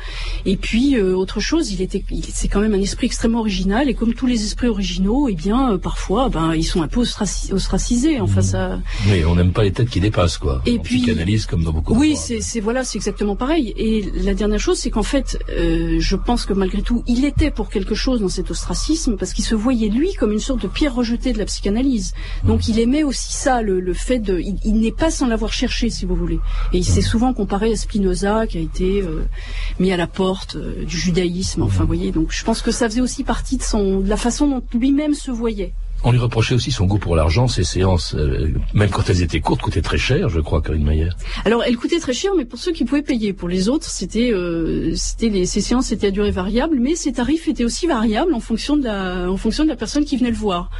Et 0.46 0.56
puis 0.56 0.96
euh, 0.96 1.14
autre 1.14 1.40
chose, 1.40 1.72
il 1.72 1.80
était, 1.82 2.04
c'est 2.32 2.48
quand 2.48 2.60
même 2.60 2.74
un 2.74 2.80
esprit 2.80 3.06
extrêmement 3.06 3.40
original. 3.40 3.88
Et 3.88 3.94
comme 3.94 4.14
tous 4.14 4.26
les 4.26 4.44
esprits 4.44 4.68
originaux, 4.68 5.28
eh 5.28 5.34
bien 5.34 5.72
euh, 5.72 5.78
parfois, 5.78 6.28
ben 6.28 6.54
ils 6.54 6.64
sont 6.64 6.82
un 6.82 6.88
peu 6.88 7.00
ostracisés. 7.00 8.20
Enfin 8.20 8.42
ça. 8.42 8.78
Oui, 9.08 9.24
on 9.24 9.34
n'aime 9.34 9.52
pas 9.52 9.62
les 9.62 9.72
têtes 9.72 9.90
qui 9.90 10.00
dépassent 10.00 10.38
quoi. 10.38 10.62
Et 10.66 10.78
puis 10.78 11.02
psychanalyse 11.02 11.46
comme 11.46 11.64
dans 11.64 11.72
beaucoup. 11.72 11.94
Oui, 11.94 12.16
c'est 12.16 12.60
voilà, 12.60 12.84
c'est 12.84 12.96
exactement 12.96 13.36
pareil. 13.36 13.72
Et 13.76 14.10
la 14.14 14.34
dernière 14.34 14.60
chose, 14.60 14.78
c'est 14.78 14.90
qu'en 14.90 15.02
fait, 15.02 15.38
euh, 15.50 15.96
je 15.98 16.16
pense 16.16 16.46
que 16.46 16.52
malgré 16.52 16.82
tout, 16.82 17.02
il 17.06 17.24
était 17.24 17.50
pour 17.50 17.68
quelque 17.68 17.94
chose 17.94 18.20
dans 18.20 18.28
cet 18.28 18.50
ostracisme 18.50 19.16
parce 19.16 19.32
qu'il 19.32 19.44
se 19.44 19.54
voyait 19.54 19.88
lui 19.88 20.14
comme 20.14 20.32
une 20.32 20.40
sorte 20.40 20.62
de 20.62 20.68
pierre 20.68 20.94
rejetée 20.94 21.32
de 21.32 21.38
la 21.38 21.44
psychanalyse. 21.44 22.14
Donc 22.44 22.68
il 22.68 22.78
aimait 22.78 23.02
aussi 23.02 23.32
ça, 23.32 23.62
le, 23.62 23.80
le 23.80 23.92
fait 23.92 24.18
de, 24.18 24.38
il, 24.38 24.56
il 24.64 24.80
n'est 24.80 24.92
pas 24.92 25.10
sans 25.10 25.26
l'avoir 25.26 25.52
cherché 25.52 25.89
si 25.90 26.06
vous 26.06 26.14
voulez. 26.14 26.40
Et 26.72 26.78
il 26.78 26.84
s'est 26.84 27.02
souvent 27.02 27.32
comparé 27.32 27.72
à 27.72 27.76
Spinoza, 27.76 28.46
qui 28.46 28.58
a 28.58 28.60
été 28.60 29.02
euh, 29.02 29.24
mis 29.78 29.92
à 29.92 29.96
la 29.96 30.06
porte 30.06 30.56
euh, 30.56 30.84
du 30.84 30.96
judaïsme. 30.96 31.62
Enfin, 31.62 31.82
vous 31.82 31.86
voyez, 31.86 32.12
donc 32.12 32.28
je 32.30 32.44
pense 32.44 32.62
que 32.62 32.70
ça 32.70 32.88
faisait 32.88 33.00
aussi 33.00 33.24
partie 33.24 33.56
de, 33.56 33.62
son, 33.62 34.00
de 34.00 34.08
la 34.08 34.16
façon 34.16 34.48
dont 34.48 34.62
lui-même 34.74 35.14
se 35.14 35.30
voyait. 35.30 35.72
On 36.02 36.12
lui 36.12 36.18
reprochait 36.18 36.54
aussi 36.54 36.70
son 36.70 36.86
goût 36.86 36.98
pour 36.98 37.14
l'argent. 37.14 37.46
Ces 37.46 37.64
séances, 37.64 38.14
euh, 38.14 38.54
même 38.72 38.88
quand 38.88 39.10
elles 39.10 39.22
étaient 39.22 39.40
courtes, 39.40 39.60
coûtaient 39.60 39.82
très 39.82 39.98
cher, 39.98 40.30
je 40.30 40.40
crois, 40.40 40.62
Karine 40.62 40.84
Mayer. 40.84 41.10
Alors, 41.44 41.62
elles 41.62 41.76
coûtaient 41.76 42.00
très 42.00 42.14
cher, 42.14 42.32
mais 42.36 42.46
pour 42.46 42.58
ceux 42.58 42.72
qui 42.72 42.86
pouvaient 42.86 43.02
payer. 43.02 43.34
Pour 43.34 43.48
les 43.48 43.68
autres, 43.68 43.86
c'était, 43.86 44.32
euh, 44.32 44.94
c'était 44.94 45.28
les, 45.28 45.44
ces 45.44 45.60
séances 45.60 45.92
étaient 45.92 46.06
à 46.06 46.10
durée 46.10 46.30
variable, 46.30 46.78
mais 46.80 46.94
ces 46.94 47.12
tarifs 47.12 47.48
étaient 47.48 47.64
aussi 47.64 47.86
variables 47.86 48.32
en 48.32 48.40
fonction 48.40 48.78
de 48.78 48.84
la, 48.84 49.30
en 49.30 49.36
fonction 49.36 49.64
de 49.64 49.68
la 49.68 49.76
personne 49.76 50.06
qui 50.06 50.16
venait 50.16 50.30
le 50.30 50.36
voir. 50.36 50.70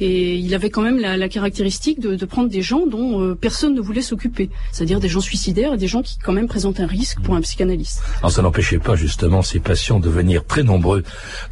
Et 0.00 0.36
il 0.36 0.54
avait 0.54 0.70
quand 0.70 0.82
même 0.82 0.98
la, 0.98 1.16
la 1.16 1.28
caractéristique 1.28 2.00
de, 2.00 2.16
de, 2.16 2.24
prendre 2.24 2.48
des 2.48 2.62
gens 2.62 2.86
dont 2.86 3.20
euh, 3.20 3.34
personne 3.34 3.74
ne 3.74 3.80
voulait 3.80 4.00
s'occuper, 4.00 4.48
c'est-à-dire 4.72 4.98
des 4.98 5.08
gens 5.08 5.20
suicidaires 5.20 5.74
et 5.74 5.76
des 5.76 5.88
gens 5.88 6.00
qui 6.00 6.18
quand 6.18 6.32
même 6.32 6.48
présentent 6.48 6.80
un 6.80 6.86
risque 6.86 7.20
pour 7.20 7.34
un 7.34 7.40
psychanalyste. 7.42 8.02
Alors, 8.20 8.32
ça 8.32 8.40
n'empêchait 8.40 8.78
pas 8.78 8.96
justement 8.96 9.42
ces 9.42 9.60
patients 9.60 10.00
de 10.00 10.08
venir 10.08 10.44
très 10.46 10.62
nombreux 10.62 11.02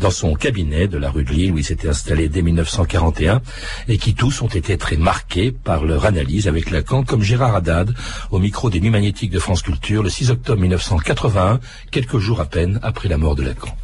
dans 0.01 0.11
son 0.11 0.35
cabinet 0.35 0.89
de 0.89 0.97
la 0.97 1.11
rue 1.11 1.25
de 1.25 1.31
Lille 1.31 1.53
où 1.53 1.59
il 1.59 1.65
s'était 1.65 1.89
installé 1.89 2.29
dès 2.29 2.43
1941 2.43 3.43
et 3.89 3.99
qui 3.99 4.15
tous 4.15 4.41
ont 4.41 4.49
été 4.49 4.79
très 4.79 4.97
marqués 4.97 5.53
par 5.53 5.85
leur 5.85 6.07
analyse 6.07 6.49
avec 6.49 6.71
Lacan, 6.71 7.05
comme 7.05 7.23
Gérard 7.23 7.55
Haddad 7.55 7.95
au 8.31 8.39
micro 8.39 8.71
des 8.71 8.81
Nuits 8.81 8.91
magnétiques 8.91 9.31
de 9.31 9.39
France 9.39 9.63
Culture 9.63 10.03
le 10.03 10.11
6 10.11 10.31
octobre 10.31 10.61
1981, 10.61 11.61
quelques 11.91 12.19
jours 12.19 12.41
à 12.41 12.47
peine 12.47 12.81
après 12.83 13.09
la 13.09 13.19
mort 13.19 13.35
de 13.35 13.43
Lacan. 13.43 13.77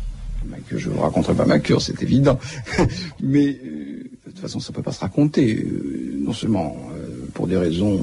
je 0.70 0.88
ne 0.88 0.94
vous 0.94 1.00
raconterai 1.00 1.34
pas 1.34 1.44
ma 1.44 1.58
cure, 1.58 1.82
c'est 1.82 2.02
évident. 2.02 2.38
Mais 3.22 3.58
euh, 3.64 3.93
façon, 4.44 4.60
ça 4.60 4.70
ne 4.70 4.76
peut 4.76 4.82
pas 4.82 4.92
se 4.92 5.00
raconter. 5.00 5.56
Euh, 5.56 6.18
non 6.20 6.32
seulement 6.32 6.76
euh, 6.94 7.26
pour 7.34 7.46
des 7.46 7.56
raisons 7.56 8.00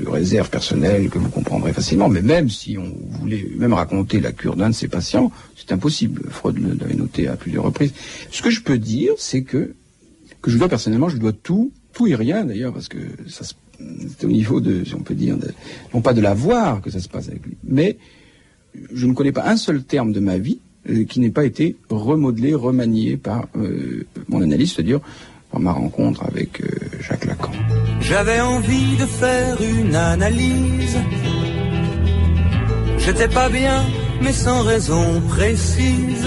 de 0.00 0.08
réserve 0.08 0.50
personnelle 0.50 1.08
que 1.10 1.18
vous 1.18 1.28
comprendrez 1.28 1.72
facilement, 1.72 2.08
mais 2.08 2.22
même 2.22 2.48
si 2.48 2.78
on 2.78 2.92
voulait 3.18 3.46
même 3.56 3.74
raconter 3.74 4.20
la 4.20 4.32
cure 4.32 4.56
d'un 4.56 4.70
de 4.70 4.74
ses 4.74 4.88
patients, 4.88 5.30
c'est 5.56 5.72
impossible. 5.72 6.22
Freud 6.30 6.58
l'avait 6.80 6.94
noté 6.94 7.28
à 7.28 7.36
plusieurs 7.36 7.64
reprises. 7.64 7.92
Ce 8.30 8.42
que 8.42 8.50
je 8.50 8.62
peux 8.62 8.78
dire, 8.78 9.12
c'est 9.18 9.42
que 9.42 9.74
que 10.40 10.50
je 10.50 10.58
dois 10.58 10.68
personnellement, 10.68 11.08
je 11.08 11.18
dois 11.18 11.32
tout, 11.32 11.70
tout 11.92 12.08
et 12.08 12.16
rien 12.16 12.44
d'ailleurs, 12.44 12.72
parce 12.72 12.88
que 12.88 12.98
c'est 13.28 14.24
au 14.24 14.28
niveau 14.28 14.60
de, 14.60 14.84
si 14.84 14.94
on 14.94 15.00
peut 15.00 15.14
dire, 15.14 15.36
non 15.94 16.00
pas 16.00 16.12
de 16.12 16.20
la 16.20 16.34
voir 16.34 16.82
que 16.82 16.90
ça 16.90 17.00
se 17.00 17.08
passe 17.08 17.28
avec 17.28 17.46
lui, 17.46 17.56
mais 17.64 17.96
je 18.92 19.06
ne 19.06 19.12
connais 19.12 19.32
pas 19.32 19.48
un 19.48 19.56
seul 19.56 19.82
terme 19.82 20.12
de 20.12 20.20
ma 20.20 20.38
vie 20.38 20.58
euh, 20.88 21.04
qui 21.04 21.20
n'ait 21.20 21.30
pas 21.30 21.44
été 21.44 21.76
remodelé, 21.90 22.54
remanié 22.54 23.16
par 23.16 23.46
euh, 23.56 24.06
mon 24.28 24.42
analyste, 24.42 24.76
c'est-à-dire 24.76 25.00
ma 25.58 25.72
rencontre 25.72 26.24
avec 26.24 26.60
euh, 26.60 26.66
Jacques 27.00 27.24
Lacan. 27.24 27.52
J'avais 28.00 28.40
envie 28.40 28.96
de 28.96 29.06
faire 29.06 29.56
une 29.60 29.94
analyse. 29.94 30.98
J'étais 32.98 33.28
pas 33.28 33.48
bien, 33.48 33.82
mais 34.22 34.32
sans 34.32 34.62
raison 34.62 35.20
précise. 35.28 36.26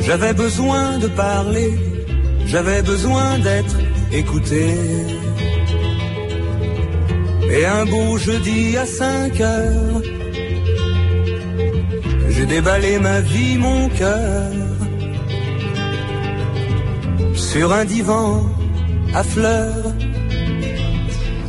J'avais 0.00 0.34
besoin 0.34 0.98
de 0.98 1.08
parler, 1.08 1.72
j'avais 2.46 2.82
besoin 2.82 3.38
d'être 3.38 3.76
écouté. 4.12 4.74
Et 7.50 7.64
un 7.64 7.86
beau 7.86 8.18
jeudi 8.18 8.76
à 8.76 8.84
5 8.84 9.40
heures, 9.40 10.02
j'ai 12.28 12.46
déballé 12.46 12.98
ma 12.98 13.20
vie, 13.20 13.56
mon 13.56 13.88
cœur, 13.88 14.50
sur 17.54 17.72
un 17.72 17.84
divan 17.84 18.44
à 19.14 19.22
fleurs. 19.22 19.94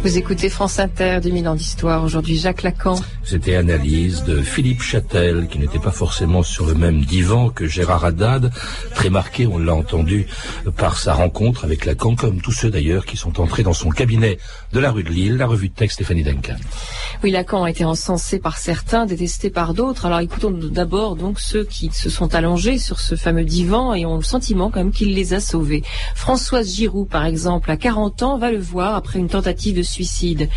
Vous 0.03 0.17
écoutez 0.19 0.49
France 0.49 0.77
Inter, 0.77 1.17
2000 1.19 1.47
ans 1.47 1.55
d'histoire. 1.55 2.03
Aujourd'hui, 2.03 2.37
Jacques 2.37 2.61
Lacan. 2.61 2.97
C'était 3.27 3.55
analyse 3.55 4.23
de 4.23 4.41
Philippe 4.41 4.83
Châtel, 4.83 5.47
qui 5.47 5.57
n'était 5.57 5.79
pas 5.79 5.91
forcément 5.91 6.43
sur 6.43 6.67
le 6.67 6.75
même 6.75 7.03
divan 7.03 7.49
que 7.49 7.65
Gérard 7.65 8.05
Haddad, 8.05 8.51
très 8.93 9.09
marqué, 9.09 9.47
on 9.47 9.57
l'a 9.57 9.73
entendu, 9.73 10.27
par 10.77 10.99
sa 10.99 11.15
rencontre 11.15 11.65
avec 11.65 11.85
Lacan, 11.85 12.15
comme 12.15 12.39
tous 12.39 12.51
ceux 12.51 12.69
d'ailleurs 12.69 13.05
qui 13.05 13.17
sont 13.17 13.41
entrés 13.41 13.63
dans 13.63 13.73
son 13.73 13.89
cabinet 13.89 14.37
de 14.73 14.79
la 14.79 14.91
rue 14.91 15.03
de 15.03 15.09
Lille, 15.09 15.37
la 15.37 15.47
revue 15.47 15.69
de 15.69 15.73
texte 15.73 15.95
Stéphanie 15.95 16.23
Duncan. 16.23 16.57
Oui, 17.23 17.31
Lacan 17.31 17.63
a 17.63 17.71
été 17.71 17.83
encensé 17.83 18.37
par 18.37 18.59
certains, 18.59 19.07
détesté 19.07 19.49
par 19.49 19.73
d'autres. 19.73 20.05
Alors 20.05 20.19
écoutons 20.19 20.51
d'abord 20.51 21.15
donc 21.15 21.39
ceux 21.39 21.63
qui 21.63 21.89
se 21.91 22.11
sont 22.11 22.35
allongés 22.35 22.77
sur 22.77 22.99
ce 22.99 23.15
fameux 23.15 23.45
divan 23.45 23.95
et 23.95 24.05
ont 24.05 24.17
le 24.17 24.23
sentiment 24.23 24.69
quand 24.69 24.79
même 24.79 24.91
qu'il 24.91 25.15
les 25.15 25.33
a 25.33 25.39
sauvés. 25.39 25.83
Françoise 26.13 26.75
Giroud, 26.75 27.07
par 27.09 27.25
exemple, 27.25 27.71
à 27.71 27.77
40 27.77 28.21
ans, 28.21 28.37
va 28.37 28.51
le 28.51 28.59
voir 28.59 28.95
après 28.95 29.17
une 29.17 29.29
tentative 29.29 29.77
de 29.77 29.81
suicide. 29.81 30.49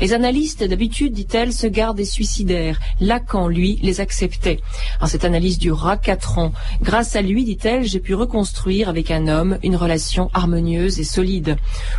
Les 0.00 0.12
analystes, 0.12 0.64
d'habitude, 0.64 1.12
dit-elle, 1.12 1.52
se 1.52 1.66
gardent 1.66 1.98
des 1.98 2.04
suicidaires. 2.16 2.78
Lacan, 3.00 3.46
lui, 3.46 3.78
les 3.82 4.00
acceptait. 4.00 4.58
Alors, 4.98 5.10
cette 5.10 5.26
analyse 5.26 5.58
durera 5.58 5.98
quatre 5.98 6.38
ans. 6.38 6.52
Grâce 6.80 7.14
à 7.14 7.20
lui, 7.20 7.44
dit-elle, 7.44 7.84
j'ai 7.84 8.00
pu 8.00 8.14
reconstruire 8.14 8.88
avec 8.88 9.10
un 9.10 9.28
homme 9.28 9.58
une 9.62 9.76
relation 9.76 10.30
harmonieuse 10.32 10.98
et 10.98 11.04
solide. 11.04 11.56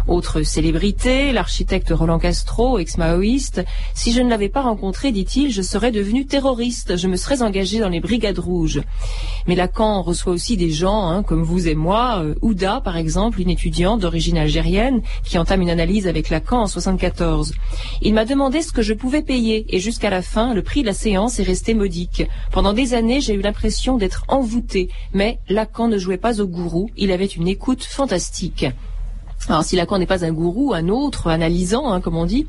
Autre 0.07 0.41
célébrité, 0.41 1.31
l'architecte 1.31 1.91
Roland 1.91 2.17
Castro, 2.17 2.79
ex-maoïste. 2.79 3.63
Si 3.93 4.11
je 4.11 4.21
ne 4.21 4.29
l'avais 4.29 4.49
pas 4.49 4.63
rencontré, 4.63 5.11
dit-il, 5.11 5.51
je 5.51 5.61
serais 5.61 5.91
devenu 5.91 6.25
terroriste. 6.25 6.97
Je 6.97 7.07
me 7.07 7.15
serais 7.15 7.43
engagé 7.43 7.79
dans 7.79 7.89
les 7.89 7.99
brigades 7.99 8.39
rouges. 8.39 8.81
Mais 9.45 9.53
Lacan 9.53 10.01
reçoit 10.01 10.33
aussi 10.33 10.57
des 10.57 10.71
gens, 10.71 11.07
hein, 11.07 11.21
comme 11.21 11.43
vous 11.43 11.67
et 11.67 11.75
moi. 11.75 12.23
Euh, 12.23 12.33
Ouda, 12.41 12.81
par 12.83 12.97
exemple, 12.97 13.39
une 13.39 13.51
étudiante 13.51 13.99
d'origine 13.99 14.39
algérienne, 14.39 15.01
qui 15.23 15.37
entame 15.37 15.61
une 15.61 15.69
analyse 15.69 16.07
avec 16.07 16.31
Lacan 16.31 16.63
en 16.63 16.67
74. 16.67 17.53
Il 18.01 18.15
m'a 18.15 18.25
demandé 18.25 18.63
ce 18.63 18.71
que 18.71 18.81
je 18.81 18.95
pouvais 18.95 19.21
payer 19.21 19.65
et 19.69 19.79
jusqu'à 19.79 20.06
la 20.09 20.21
fin, 20.21 20.53
le 20.53 20.61
prix 20.61 20.81
de 20.81 20.87
la 20.87 20.93
séance 20.93 21.39
est 21.39 21.43
resté 21.43 21.73
modique. 21.73 22.23
Pendant 22.51 22.73
des 22.73 22.93
années, 22.93 23.21
j'ai 23.21 23.33
eu 23.33 23.41
l'impression 23.41 23.97
d'être 23.97 24.25
envoûté, 24.27 24.89
mais 25.13 25.39
Lacan 25.49 25.87
ne 25.87 25.97
jouait 25.97 26.17
pas 26.17 26.41
au 26.41 26.47
gourou, 26.47 26.89
il 26.97 27.11
avait 27.11 27.25
une 27.25 27.47
écoute 27.47 27.83
fantastique. 27.83 28.65
Alors 29.49 29.63
si 29.63 29.77
Lacan 29.77 29.97
n'est 29.97 30.05
pas 30.05 30.25
un 30.25 30.31
gourou, 30.33 30.73
un 30.73 30.89
autre, 30.89 31.27
analysant, 31.29 31.89
hein, 31.91 32.01
comme 32.01 32.17
on 32.17 32.25
dit, 32.25 32.45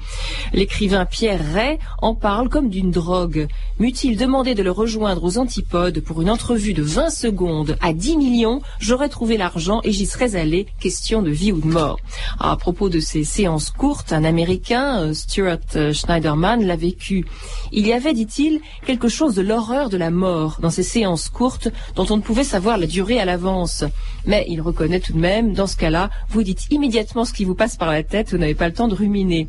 l'écrivain 0.52 1.06
Pierre 1.06 1.40
Ray 1.54 1.78
en 2.02 2.14
parle 2.14 2.48
comme 2.48 2.68
d'une 2.68 2.90
drogue. 2.90 3.46
M'eût-il 3.78 4.16
demandé 4.16 4.56
de 4.56 4.64
le 4.64 4.72
rejoindre 4.72 5.22
aux 5.22 5.38
antipodes 5.38 6.00
pour 6.00 6.22
une 6.22 6.30
entrevue 6.30 6.74
de 6.74 6.82
20 6.82 7.10
secondes 7.10 7.76
à 7.80 7.92
10 7.92 8.16
millions, 8.16 8.60
j'aurais 8.80 9.08
trouvé 9.08 9.36
l'argent 9.36 9.80
et 9.84 9.92
j'y 9.92 10.06
serais 10.06 10.34
allé, 10.34 10.66
question 10.80 11.22
de 11.22 11.30
vie 11.30 11.52
ou 11.52 11.60
de 11.60 11.66
mort. 11.66 12.00
à 12.40 12.56
propos 12.56 12.88
de 12.88 12.98
ces 12.98 13.22
séances 13.22 13.70
courtes, 13.70 14.12
un 14.12 14.24
Américain, 14.24 15.00
euh, 15.00 15.14
Stuart 15.14 15.58
euh, 15.76 15.92
Schneiderman, 15.92 16.64
l'a 16.64 16.76
vécu. 16.76 17.26
Il 17.70 17.86
y 17.86 17.92
avait, 17.92 18.14
dit-il, 18.14 18.60
quelque 18.84 19.08
chose 19.08 19.36
de 19.36 19.42
l'horreur 19.42 19.88
de 19.88 19.96
la 19.96 20.10
mort 20.10 20.58
dans 20.60 20.70
ces 20.70 20.82
séances 20.82 21.28
courtes 21.28 21.68
dont 21.94 22.06
on 22.10 22.16
ne 22.16 22.22
pouvait 22.22 22.44
savoir 22.44 22.76
la 22.76 22.86
durée 22.86 23.20
à 23.20 23.24
l'avance. 23.24 23.84
Mais 24.26 24.44
il 24.48 24.60
reconnaît 24.60 25.00
tout 25.00 25.12
de 25.12 25.18
même, 25.18 25.52
dans 25.54 25.68
ce 25.68 25.76
cas-là, 25.76 26.10
vous 26.28 26.42
dites 26.42 26.66
immédiatement 26.70 26.87
ce 26.92 27.32
qui 27.32 27.44
vous 27.44 27.54
passe 27.54 27.76
par 27.76 27.90
la 27.90 28.02
tête, 28.02 28.30
vous 28.30 28.38
n'avez 28.38 28.54
pas 28.54 28.66
le 28.66 28.74
temps 28.74 28.88
de 28.88 28.94
ruminer. 28.94 29.48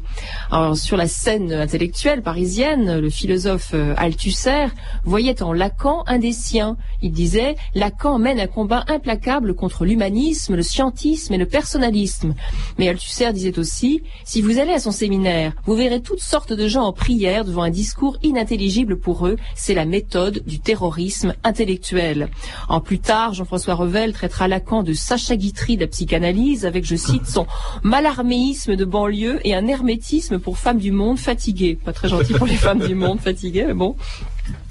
Sur 0.76 0.98
la 0.98 1.08
scène 1.08 1.54
intellectuelle 1.54 2.22
parisienne, 2.22 3.00
le 3.00 3.10
philosophe 3.10 3.72
euh, 3.74 3.94
Althusser 3.98 4.68
voyait 5.04 5.42
en 5.42 5.54
Lacan 5.54 6.04
un 6.08 6.20
des 6.20 6.32
siens. 6.32 6.78
Il 7.02 7.12
disait, 7.12 7.56
Lacan 7.76 8.20
mène 8.20 8.40
un 8.40 8.48
combat 8.48 8.84
implacable 8.88 9.54
contre 9.54 9.86
l'humanisme, 9.86 10.56
le 10.56 10.64
scientisme 10.64 11.34
et 11.34 11.38
le 11.38 11.46
personnalisme. 11.46 12.34
Mais 12.78 12.90
Althusser 12.90 13.32
disait 13.34 13.58
aussi, 13.58 14.04
si 14.26 14.42
vous 14.42 14.60
allez 14.60 14.74
à 14.74 14.80
son 14.80 14.92
séminaire, 14.92 15.54
vous 15.66 15.76
verrez 15.76 16.02
toutes 16.02 16.22
sortes 16.22 16.54
de 16.54 16.68
gens 16.68 16.84
en 16.84 16.94
prière 16.94 17.46
devant 17.46 17.64
un 17.64 17.70
discours 17.70 18.18
inintelligible 18.24 19.00
pour 19.00 19.28
eux. 19.28 19.38
C'est 19.56 19.74
la 19.74 19.86
méthode 19.86 20.44
du 20.46 20.60
terrorisme 20.60 21.34
intellectuel. 21.44 22.30
En 22.68 22.82
plus 22.82 23.00
tard, 23.00 23.34
Jean-François 23.34 23.76
Revel 23.76 24.14
traitera 24.14 24.48
Lacan 24.48 24.84
de 24.84 24.94
Sacha 24.94 25.36
Guitry 25.36 25.76
de 25.76 25.82
la 25.82 25.88
psychanalyse 25.88 26.66
avec, 26.66 26.86
je 26.86 26.96
cite, 26.96 27.29
son 27.30 27.48
malarméisme 27.84 28.76
de 28.76 28.86
banlieue 28.86 29.40
et 29.44 29.56
un 29.56 29.68
hermétisme 29.68 30.40
pour 30.40 30.58
femmes 30.58 30.80
du 30.80 30.92
monde 30.92 31.18
fatiguées. 31.18 31.78
Pas 31.84 31.94
très 31.94 32.10
gentil 32.10 32.34
pour 32.34 32.48
les 32.48 32.56
femmes 32.56 32.80
du 32.80 32.96
monde 32.96 33.20
fatiguées, 33.20 33.66
mais 33.68 33.74
bon. 33.74 33.96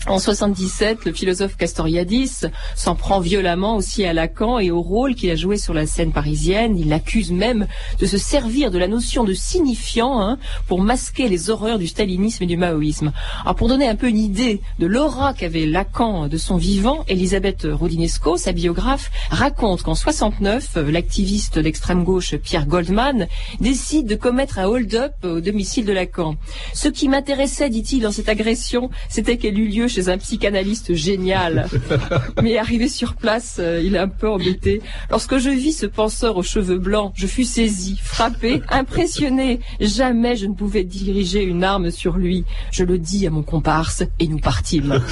En 0.09 0.19
77, 0.19 1.05
le 1.05 1.13
philosophe 1.13 1.59
Castoriadis 1.59 2.47
s'en 2.75 2.95
prend 2.95 3.21
violemment 3.21 3.77
aussi 3.77 4.07
à 4.07 4.15
Lacan 4.15 4.59
et 4.59 4.71
au 4.71 4.81
rôle 4.81 5.15
qu'il 5.15 5.29
a 5.29 5.35
joué 5.35 5.59
sur 5.59 5.75
la 5.75 5.87
scène 5.87 6.13
parisienne. 6.13 6.79
Il 6.79 6.89
l'accuse 6.89 7.31
même 7.31 7.67
de 7.99 8.07
se 8.07 8.17
servir 8.17 8.71
de 8.71 8.79
la 8.79 8.89
notion 8.89 9.23
de 9.25 9.35
signifiant 9.35 10.19
hein, 10.19 10.39
pour 10.67 10.81
masquer 10.81 11.29
les 11.29 11.51
horreurs 11.51 11.79
du 11.79 11.87
stalinisme 11.87 12.45
et 12.45 12.47
du 12.47 12.57
maoïsme. 12.57 13.13
Alors 13.43 13.55
pour 13.55 13.69
donner 13.69 13.87
un 13.87 13.97
peu 13.97 14.09
une 14.09 14.19
idée 14.19 14.63
de 14.79 14.87
l'aura 14.87 15.35
qu'avait 15.35 15.67
Lacan 15.67 16.29
de 16.29 16.39
son 16.39 16.57
vivant, 16.57 17.05
Elisabeth 17.09 17.67
Rodinesco, 17.71 18.39
sa 18.39 18.53
biographe, 18.53 19.11
raconte 19.29 19.83
qu'en 19.83 19.95
69, 19.95 20.77
l'activiste 20.89 21.59
d'extrême 21.59 22.03
gauche 22.03 22.35
Pierre 22.37 22.67
Goldman 22.67 23.29
décide 23.61 24.07
de 24.07 24.15
commettre 24.15 24.59
un 24.59 24.69
hold-up 24.69 25.13
au 25.23 25.41
domicile 25.41 25.85
de 25.85 25.93
Lacan. 25.93 26.37
Ce 26.73 26.89
qui 26.89 27.11
m'intéressait, 27.11 27.69
dit-il, 27.69 28.01
dans 28.01 28.13
cette 28.13 28.31
agression, 28.31 28.89
c'était 29.11 29.37
qu'elle 29.37 29.59
eut 29.59 29.69
lieu 29.69 29.89
un 30.07 30.19
psychanalyste 30.19 30.95
génial. 30.95 31.69
Mais 32.43 32.59
arrivé 32.59 32.89
sur 32.89 33.15
place, 33.15 33.57
euh, 33.59 33.83
il 33.85 33.95
est 33.95 33.99
un 33.99 34.09
peu 34.09 34.29
embêté. 34.29 34.81
Lorsque 35.11 35.39
je 35.39 35.51
vis 35.51 35.73
ce 35.73 35.87
penseur 35.87 36.37
aux 36.37 36.43
cheveux 36.43 36.79
blancs, 36.79 37.13
je 37.17 37.27
fus 37.27 37.45
saisi, 37.45 37.99
frappé, 38.01 38.63
impressionné. 38.69 39.61
Jamais 39.81 40.37
je 40.37 40.47
ne 40.47 40.55
pouvais 40.55 40.85
diriger 40.85 41.43
une 41.43 41.65
arme 41.65 41.91
sur 41.91 42.17
lui. 42.17 42.45
Je 42.71 42.85
le 42.85 42.99
dis 42.99 43.27
à 43.27 43.31
mon 43.31 43.43
comparse 43.43 44.05
et 44.19 44.29
nous 44.29 44.39
partîmes. 44.39 45.03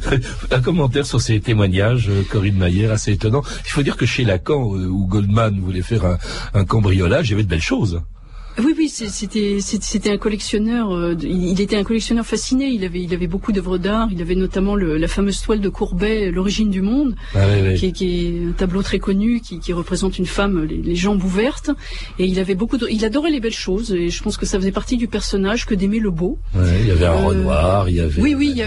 un 0.50 0.60
commentaire 0.60 1.06
sur 1.06 1.20
ces 1.20 1.40
témoignages, 1.40 2.08
euh, 2.08 2.22
Corinne 2.28 2.56
Mayer, 2.56 2.90
assez 2.90 3.12
étonnant. 3.12 3.42
Il 3.64 3.70
faut 3.70 3.82
dire 3.82 3.96
que 3.96 4.06
chez 4.06 4.24
Lacan, 4.24 4.74
euh, 4.74 4.86
où 4.86 5.06
Goldman 5.06 5.60
voulait 5.60 5.82
faire 5.82 6.04
un, 6.04 6.18
un 6.54 6.64
cambriolage, 6.64 7.28
il 7.28 7.30
y 7.30 7.34
avait 7.34 7.44
de 7.44 7.48
belles 7.48 7.60
choses. 7.60 8.00
Oui, 8.58 8.74
oui, 8.76 8.88
c'était 8.88 9.58
c'était 9.60 10.10
un 10.10 10.18
collectionneur. 10.18 10.92
Euh, 10.92 11.14
il 11.22 11.60
était 11.60 11.76
un 11.76 11.84
collectionneur 11.84 12.26
fasciné. 12.26 12.66
Il 12.66 12.84
avait 12.84 13.00
il 13.00 13.14
avait 13.14 13.28
beaucoup 13.28 13.52
d'œuvres 13.52 13.78
d'art. 13.78 14.08
Il 14.10 14.20
avait 14.20 14.34
notamment 14.34 14.74
le, 14.74 14.96
la 14.96 15.06
fameuse 15.06 15.40
toile 15.40 15.60
de 15.60 15.68
Courbet, 15.68 16.32
l'origine 16.32 16.68
du 16.68 16.82
monde, 16.82 17.14
ah, 17.34 17.46
oui, 17.46 17.68
oui. 17.68 17.78
Qui, 17.78 17.92
qui, 17.92 18.26
est 18.26 18.48
un 18.48 18.52
tableau 18.52 18.82
très 18.82 18.98
connu 18.98 19.40
qui, 19.40 19.60
qui 19.60 19.72
représente 19.72 20.18
une 20.18 20.26
femme 20.26 20.64
les, 20.64 20.78
les, 20.78 20.96
jambes 20.96 21.22
ouvertes. 21.22 21.70
Et 22.18 22.26
il 22.26 22.40
avait 22.40 22.56
beaucoup. 22.56 22.78
De, 22.78 22.88
il 22.90 23.04
adorait 23.04 23.30
les 23.30 23.38
belles 23.38 23.52
choses. 23.52 23.92
Et 23.92 24.10
je 24.10 24.22
pense 24.22 24.36
que 24.36 24.46
ça 24.46 24.58
faisait 24.58 24.72
partie 24.72 24.96
du 24.96 25.06
personnage 25.06 25.64
que 25.64 25.74
d'aimer 25.74 26.00
le 26.00 26.10
beau. 26.10 26.38
Ouais, 26.56 26.80
il 26.80 26.88
y 26.88 26.90
avait 26.90 27.06
un 27.06 27.12
euh, 27.12 27.26
Renoir, 27.26 27.88
il 27.88 27.96
y 27.96 28.00
avait. 28.00 28.20
Oui, 28.20 28.34
oui, 28.34 28.60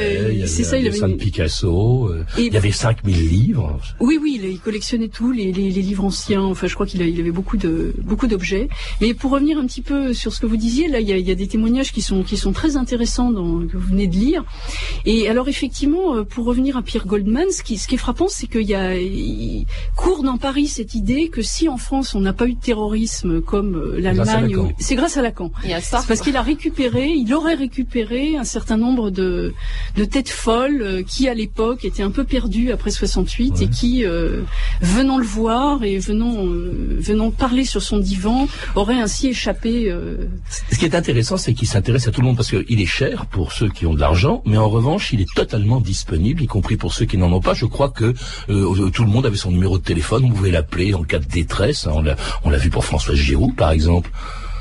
c'est 0.45 0.63
ça. 0.63 0.77
Il 0.77 0.85
y 0.85 0.87
avait 0.87 0.99
une... 0.99 1.17
Picasso. 1.17 2.07
Euh, 2.07 2.23
et 2.37 2.43
il 2.43 2.53
y 2.53 2.57
avait 2.57 2.71
5000 2.71 3.29
livres. 3.29 3.77
Oui, 3.99 4.17
oui, 4.21 4.39
il, 4.41 4.49
il 4.49 4.59
collectionnait 4.59 5.09
tous 5.09 5.31
les, 5.31 5.51
les, 5.51 5.69
les, 5.69 5.81
livres 5.81 6.05
anciens. 6.05 6.43
Enfin, 6.43 6.67
je 6.67 6.75
crois 6.75 6.85
qu'il 6.85 7.01
il 7.01 7.19
avait 7.19 7.31
beaucoup 7.31 7.57
de 7.57 7.93
beaucoup 8.01 8.27
d'objets. 8.27 8.69
Mais 9.01 9.13
pour 9.13 9.31
revenir 9.31 9.57
un 9.57 9.65
petit 9.65 9.80
peu 9.81 10.13
sur 10.13 10.33
ce 10.33 10.39
que 10.39 10.45
vous 10.45 10.57
disiez, 10.57 10.87
là, 10.87 10.99
il 10.99 11.07
y 11.07 11.13
a, 11.13 11.17
y 11.17 11.31
a, 11.31 11.35
des 11.35 11.47
témoignages 11.47 11.91
qui 11.91 12.01
sont 12.01 12.23
qui 12.23 12.37
sont 12.37 12.51
très 12.51 12.77
intéressants 12.77 13.31
dans, 13.31 13.65
que 13.67 13.77
vous 13.77 13.87
venez 13.87 14.07
de 14.07 14.15
lire. 14.15 14.43
Et 15.05 15.29
alors 15.29 15.49
effectivement, 15.49 16.15
euh, 16.15 16.23
pour 16.23 16.45
revenir 16.45 16.77
à 16.77 16.81
Pierre 16.81 17.05
Goldman, 17.05 17.51
ce 17.51 17.63
qui, 17.63 17.77
ce 17.77 17.87
qui 17.87 17.95
est 17.95 17.97
frappant, 17.97 18.27
c'est 18.29 18.47
qu'il 18.47 18.67
y 18.67 18.75
a 18.75 18.95
il 18.95 19.65
court 19.95 20.23
dans 20.23 20.37
Paris 20.37 20.67
cette 20.67 20.95
idée 20.95 21.29
que 21.29 21.41
si 21.41 21.69
en 21.69 21.77
France 21.77 22.15
on 22.15 22.21
n'a 22.21 22.33
pas 22.33 22.47
eu 22.47 22.53
de 22.53 22.59
terrorisme 22.59 23.41
comme 23.41 23.75
euh, 23.75 23.99
l'Allemagne, 23.99 24.73
c'est 24.79 24.95
grâce 24.95 25.17
à 25.17 25.21
Lacan. 25.21 25.51
C'est 25.63 26.07
parce 26.07 26.21
qu'il 26.21 26.37
a 26.37 26.41
récupéré, 26.41 27.09
il 27.09 27.33
aurait 27.33 27.55
récupéré 27.55 28.37
un 28.37 28.43
certain 28.43 28.77
nombre 28.77 29.09
de, 29.09 29.53
de 29.95 30.05
têtes 30.05 30.29
folles 30.29 30.81
euh, 30.81 31.03
qui 31.03 31.27
à 31.27 31.33
l'époque 31.33 31.85
étaient 31.85 32.03
un 32.03 32.11
peu 32.11 32.23
perdues 32.23 32.71
après 32.71 32.91
68 32.91 33.51
ouais. 33.51 33.63
et 33.63 33.69
qui, 33.69 34.05
euh, 34.05 34.41
venant 34.81 35.17
le 35.17 35.25
voir 35.25 35.83
et 35.83 35.97
venant, 35.97 36.45
euh, 36.45 36.97
venant 36.99 37.31
parler 37.31 37.65
sur 37.65 37.81
son 37.81 37.99
divan, 37.99 38.47
auraient 38.75 38.99
ainsi 38.99 39.27
échappé 39.27 39.70
Euh, 39.89 40.27
Ce 40.69 40.77
qui 40.77 40.85
est 40.85 40.95
intéressant, 40.95 41.37
c'est 41.37 41.53
qu'il 41.53 41.67
s'intéresse 41.67 42.07
à 42.07 42.11
tout 42.11 42.21
le 42.21 42.27
monde 42.27 42.35
parce 42.35 42.49
qu'il 42.49 42.81
est 42.81 42.85
cher 42.85 43.25
pour 43.27 43.51
ceux 43.51 43.69
qui 43.69 43.85
ont 43.85 43.93
de 43.93 43.99
l'argent, 43.99 44.41
mais 44.45 44.57
en 44.57 44.69
revanche, 44.69 45.13
il 45.13 45.21
est 45.21 45.33
totalement 45.35 45.79
disponible, 45.79 46.41
y 46.41 46.47
compris 46.47 46.77
pour 46.77 46.93
ceux 46.93 47.05
qui 47.05 47.17
n'en 47.17 47.31
ont 47.31 47.41
pas. 47.41 47.53
Je 47.53 47.65
crois 47.65 47.89
que 47.89 48.13
euh, 48.49 48.89
tout 48.89 49.03
le 49.03 49.09
monde 49.09 49.25
avait 49.25 49.37
son 49.37 49.51
numéro 49.51 49.77
de 49.77 49.83
téléphone, 49.83 50.23
vous 50.23 50.33
pouvez 50.33 50.51
l'appeler 50.51 50.93
en 50.93 51.03
cas 51.03 51.19
de 51.19 51.25
détresse. 51.25 51.87
On 51.87 52.01
l'a, 52.01 52.15
on 52.43 52.49
l'a 52.49 52.57
vu 52.57 52.69
pour 52.69 52.85
François 52.85 53.15
Giroud, 53.15 53.55
par 53.55 53.71
exemple. 53.71 54.11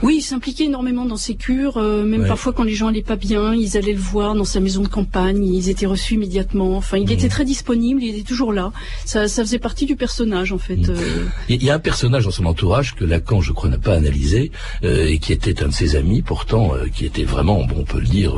Oui, 0.02 0.16
il 0.18 0.22
s'impliquait 0.22 0.64
énormément 0.64 1.04
dans 1.04 1.16
ses 1.16 1.34
cures, 1.34 1.76
euh, 1.76 2.04
même 2.04 2.26
parfois 2.26 2.52
quand 2.52 2.62
les 2.62 2.74
gens 2.74 2.88
allaient 2.88 3.02
pas 3.02 3.16
bien, 3.16 3.54
ils 3.54 3.76
allaient 3.76 3.92
le 3.92 4.00
voir 4.00 4.34
dans 4.34 4.44
sa 4.44 4.60
maison 4.60 4.82
de 4.82 4.88
campagne, 4.88 5.44
ils 5.44 5.68
étaient 5.68 5.86
reçus 5.86 6.14
immédiatement. 6.14 6.76
Enfin, 6.76 6.96
il 6.96 7.10
était 7.12 7.28
très 7.28 7.44
disponible, 7.44 8.02
il 8.02 8.14
était 8.14 8.26
toujours 8.26 8.52
là. 8.52 8.72
Ça, 9.04 9.28
ça 9.28 9.42
faisait 9.42 9.58
partie 9.58 9.84
du 9.84 9.96
personnage 9.96 10.52
en 10.52 10.58
fait. 10.58 10.88
Euh. 10.88 11.26
Il 11.48 11.62
y 11.62 11.70
a 11.70 11.74
un 11.74 11.78
personnage 11.78 12.24
dans 12.24 12.30
son 12.30 12.46
entourage 12.46 12.94
que 12.94 13.04
Lacan, 13.04 13.40
je 13.42 13.52
crois, 13.52 13.68
n'a 13.68 13.78
pas 13.78 13.94
analysé 13.94 14.52
euh, 14.84 15.06
et 15.06 15.18
qui 15.18 15.32
était 15.32 15.62
un 15.62 15.68
de 15.68 15.72
ses 15.72 15.96
amis, 15.96 16.22
pourtant, 16.22 16.72
qui 16.94 17.04
était 17.04 17.24
vraiment, 17.24 17.64
bon, 17.64 17.76
on 17.80 17.84
peut 17.84 18.00
le 18.00 18.06
dire, 18.06 18.34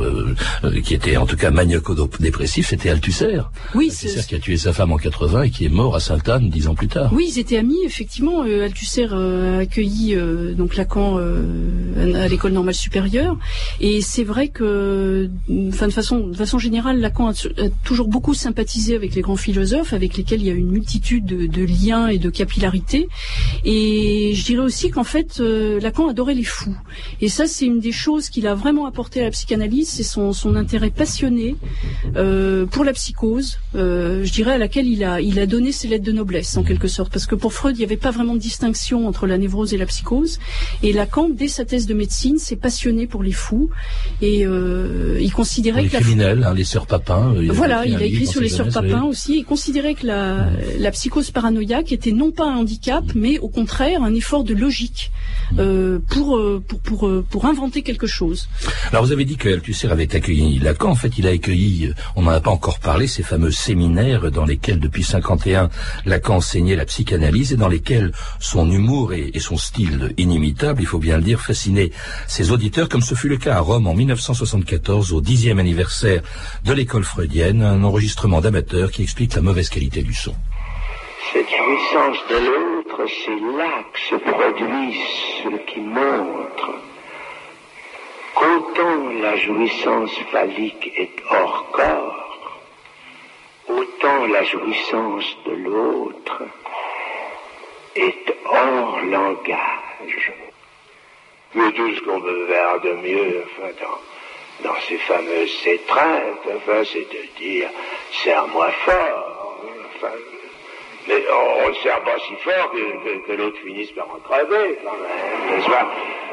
qui 0.83 0.93
était 0.93 1.17
en 1.17 1.25
tout 1.25 1.37
cas 1.37 1.51
maniaco-dépressif, 1.51 2.67
c'était 2.67 2.89
Althusser. 2.89 3.39
Oui, 3.73 3.89
Althusser 3.89 4.27
qui 4.27 4.35
a 4.35 4.39
tué 4.39 4.57
sa 4.57 4.73
femme 4.73 4.91
en 4.91 4.97
80 4.97 5.43
et 5.43 5.49
qui 5.49 5.65
est 5.65 5.69
mort 5.69 5.95
à 5.95 5.99
Sainte-Anne 5.99 6.49
dix 6.49 6.67
ans 6.67 6.75
plus 6.75 6.87
tard. 6.87 7.11
Oui, 7.13 7.27
ils 7.29 7.39
étaient 7.39 7.57
amis, 7.57 7.83
effectivement. 7.85 8.41
Althusser 8.41 9.05
a 9.05 9.59
accueilli 9.59 10.17
donc 10.55 10.75
Lacan 10.75 11.19
euh, 11.52 11.52
à 12.15 12.27
l'école 12.27 12.53
normale 12.53 12.73
supérieure. 12.73 13.37
Et 13.79 14.01
c'est 14.01 14.23
vrai 14.23 14.47
que, 14.47 15.29
enfin, 15.69 15.87
de 15.87 15.91
façon, 15.91 16.59
générale, 16.59 16.99
Lacan 16.99 17.29
a, 17.29 17.33
toujours 17.83 18.07
beaucoup 18.07 18.33
sympathisé 18.33 18.95
avec 18.95 19.15
les 19.15 19.21
grands 19.21 19.35
philosophes, 19.35 19.93
avec 19.93 20.17
lesquels 20.17 20.41
il 20.41 20.47
y 20.47 20.51
a 20.51 20.53
une 20.53 20.71
multitude 20.71 21.25
de, 21.25 21.63
liens 21.63 22.07
et 22.07 22.17
de 22.17 22.29
capillarités. 22.29 23.07
Et 23.65 24.33
je 24.35 24.43
dirais 24.43 24.63
aussi 24.63 24.89
qu'en 24.89 25.03
fait, 25.03 25.39
euh, 25.39 25.79
Lacan 25.79 26.09
adorait 26.09 26.33
les 26.33 26.43
fous. 26.43 26.75
Et 27.21 27.29
ça, 27.29 27.47
c'est 27.47 27.65
une 27.65 27.79
des 27.79 27.91
choses 27.91 28.29
qu'il 28.29 28.47
a 28.47 28.55
vraiment 28.55 28.85
apporté 28.85 29.21
à 29.21 29.23
la 29.23 29.31
psychanalyse, 29.31 29.89
c'est 29.89 30.03
son, 30.03 30.33
intérêt 30.55 30.91
passionné 30.91 31.55
euh, 32.15 32.65
pour 32.65 32.83
la 32.83 32.93
psychose. 32.93 33.57
Euh, 33.75 34.23
je 34.23 34.31
dirais 34.31 34.53
à 34.53 34.57
laquelle 34.57 34.87
il 34.87 35.03
a, 35.03 35.19
il 35.19 35.39
a 35.39 35.45
donné 35.45 35.71
ses 35.71 35.87
lettres 35.87 36.03
de 36.03 36.11
noblesse 36.11 36.57
en 36.57 36.63
quelque 36.63 36.87
sorte, 36.87 37.11
parce 37.11 37.25
que 37.25 37.35
pour 37.35 37.53
Freud, 37.53 37.75
il 37.75 37.79
n'y 37.79 37.85
avait 37.85 37.97
pas 37.97 38.11
vraiment 38.11 38.35
de 38.35 38.39
distinction 38.39 39.07
entre 39.07 39.25
la 39.25 39.37
névrose 39.37 39.73
et 39.73 39.77
la 39.77 39.85
psychose. 39.85 40.39
Et 40.83 40.93
Lacan, 40.93 41.29
dès 41.43 41.49
sa 41.49 41.65
thèse 41.65 41.87
de 41.87 41.93
médecine, 41.93 42.37
s'est 42.37 42.55
passionné 42.55 43.05
pour 43.05 43.21
les 43.21 43.33
fous 43.33 43.69
et 44.21 44.45
euh, 44.45 45.17
il 45.19 45.33
considérait 45.33 45.81
les 45.81 45.89
que 45.89 45.97
criminels, 45.97 46.41
hein, 46.45 46.53
les 46.53 46.63
sœurs 46.63 46.87
Papin. 46.87 47.33
Euh, 47.35 47.49
voilà, 47.51 47.85
il 47.85 47.97
a 47.97 48.05
écrit 48.05 48.25
sur 48.25 48.39
les 48.39 48.47
sœurs 48.47 48.69
Papin 48.69 49.03
aussi. 49.03 49.39
Il 49.39 49.43
considérait 49.43 49.93
que 49.93 50.07
la, 50.07 50.47
la 50.79 50.91
psychose 50.91 51.31
paranoïaque 51.31 51.91
était 51.91 52.13
non 52.13 52.31
pas 52.31 52.45
un 52.45 52.55
handicap, 52.59 53.03
mais 53.13 53.39
au 53.39 53.49
contraire 53.49 54.03
un 54.03 54.13
effort 54.13 54.45
de 54.45 54.53
logique 54.53 55.11
euh, 55.59 55.99
pour, 56.09 56.37
euh, 56.37 56.63
pour 56.65 56.79
pour 56.79 57.07
euh, 57.07 57.25
pour 57.29 57.45
inventer 57.45 57.81
quelque 57.81 58.07
chose. 58.07 58.47
Alors 58.91 59.03
vous 59.03 59.11
avez 59.11 59.25
dit 59.25 59.35
que 59.35 59.49
Althusser 59.49 59.89
avait 59.89 60.15
accueilli 60.15 60.59
Lacan. 60.59 60.91
En 60.91 60.95
fait, 60.95 61.17
il 61.17 61.27
a 61.27 61.31
accueilli, 61.31 61.91
on 62.15 62.21
n'en 62.21 62.31
a 62.31 62.39
pas 62.39 62.51
encore 62.51 62.79
parlé, 62.79 63.07
ces 63.07 63.23
fameux 63.23 63.51
séminaires 63.51 64.31
dans 64.31 64.45
lesquels 64.45 64.79
depuis 64.79 65.03
51 65.03 65.69
Lacan 66.05 66.37
enseignait 66.37 66.77
la 66.77 66.85
psychanalyse 66.85 67.51
et 67.51 67.57
dans 67.57 67.67
lesquels 67.67 68.13
son 68.39 68.71
humour 68.71 69.11
et, 69.11 69.31
et 69.33 69.39
son 69.39 69.57
style 69.57 70.13
inimitable, 70.17 70.81
il 70.81 70.85
faut 70.85 70.99
bien 70.99 71.17
le 71.17 71.23
dire, 71.23 71.32
fascinait 71.41 71.91
ses 72.27 72.51
auditeurs, 72.51 72.89
comme 72.89 73.01
ce 73.01 73.15
fut 73.15 73.29
le 73.29 73.37
cas 73.37 73.55
à 73.55 73.59
Rome 73.59 73.87
en 73.87 73.93
1974, 73.93 75.13
au 75.13 75.21
dixième 75.21 75.59
anniversaire 75.59 76.21
de 76.63 76.73
l'école 76.73 77.03
freudienne, 77.03 77.61
un 77.61 77.83
enregistrement 77.83 78.41
d'amateur 78.41 78.91
qui 78.91 79.03
explique 79.03 79.35
la 79.35 79.41
mauvaise 79.41 79.69
qualité 79.69 80.01
du 80.01 80.13
son. 80.13 80.35
Cette 81.31 81.49
jouissance 81.49 82.17
de 82.29 82.35
l'autre, 82.35 83.05
c'est 83.25 83.57
là 83.57 83.83
que 83.91 83.99
se 83.99 84.15
produit 84.15 84.99
ce 85.43 85.71
qui 85.71 85.79
montre 85.79 86.69
qu'autant 88.35 89.09
la 89.21 89.35
jouissance 89.37 90.11
phallique 90.31 90.91
est 90.97 91.15
hors 91.29 91.71
corps, 91.71 92.59
autant 93.67 94.25
la 94.27 94.43
jouissance 94.43 95.25
de 95.45 95.51
l'autre 95.51 96.43
est 97.95 98.35
hors 98.45 98.99
langage 99.05 100.33
mais 101.55 101.71
tout 101.71 101.95
ce 101.95 102.01
qu'on 102.01 102.21
peut 102.21 102.47
faire 102.47 102.79
de 102.81 102.91
mieux, 102.93 103.43
enfin, 103.45 103.69
dans, 104.63 104.75
ces 104.87 104.97
fameuses 104.97 105.67
étreintes, 105.67 106.47
enfin, 106.55 106.83
c'est 106.85 107.09
de 107.11 107.27
dire, 107.37 107.69
serre-moi 108.23 108.71
fort, 108.85 109.61
enfin, 109.95 110.13
mais 111.07 111.21
on 111.65 111.69
ne 111.69 111.73
sert 111.75 112.01
pas 112.01 112.17
si 112.19 112.35
fort 112.35 112.71
que, 112.71 113.31
l'autre 113.33 113.57
finisse 113.63 113.91
par 113.91 114.09
en 114.09 114.19
crever, 114.19 114.77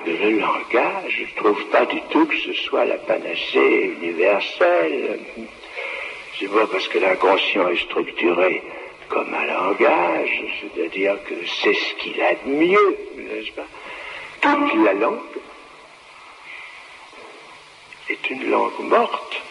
Le 0.07 0.39
langage, 0.39 1.27
je 1.29 1.35
trouve 1.35 1.63
pas 1.67 1.85
du 1.87 2.01
tout 2.11 2.27
que 2.27 2.37
ce 2.37 2.53
soit 2.55 2.85
la 2.85 2.97
panacée 2.97 3.97
universelle. 4.01 5.21
C'est 6.39 6.49
pas 6.49 6.67
parce 6.67 6.89
que 6.89 6.99
l'inconscient 6.99 7.69
est 7.69 7.83
structuré 7.85 8.63
comme 9.09 9.35
un 9.35 9.45
langage, 9.45 10.43
c'est-à-dire 10.61 11.19
que 11.25 11.35
c'est 11.63 11.75
ce 11.75 11.95
qu'il 11.97 12.23
a 12.23 12.35
de 12.35 12.51
mieux, 12.51 12.97
n'est-ce 13.17 13.53
pas? 13.53 13.67
Toute 14.41 14.75
la 14.85 14.93
langue 14.95 15.19
est 18.09 18.31
une 18.31 18.51
langue 18.51 18.81
morte, 18.81 19.43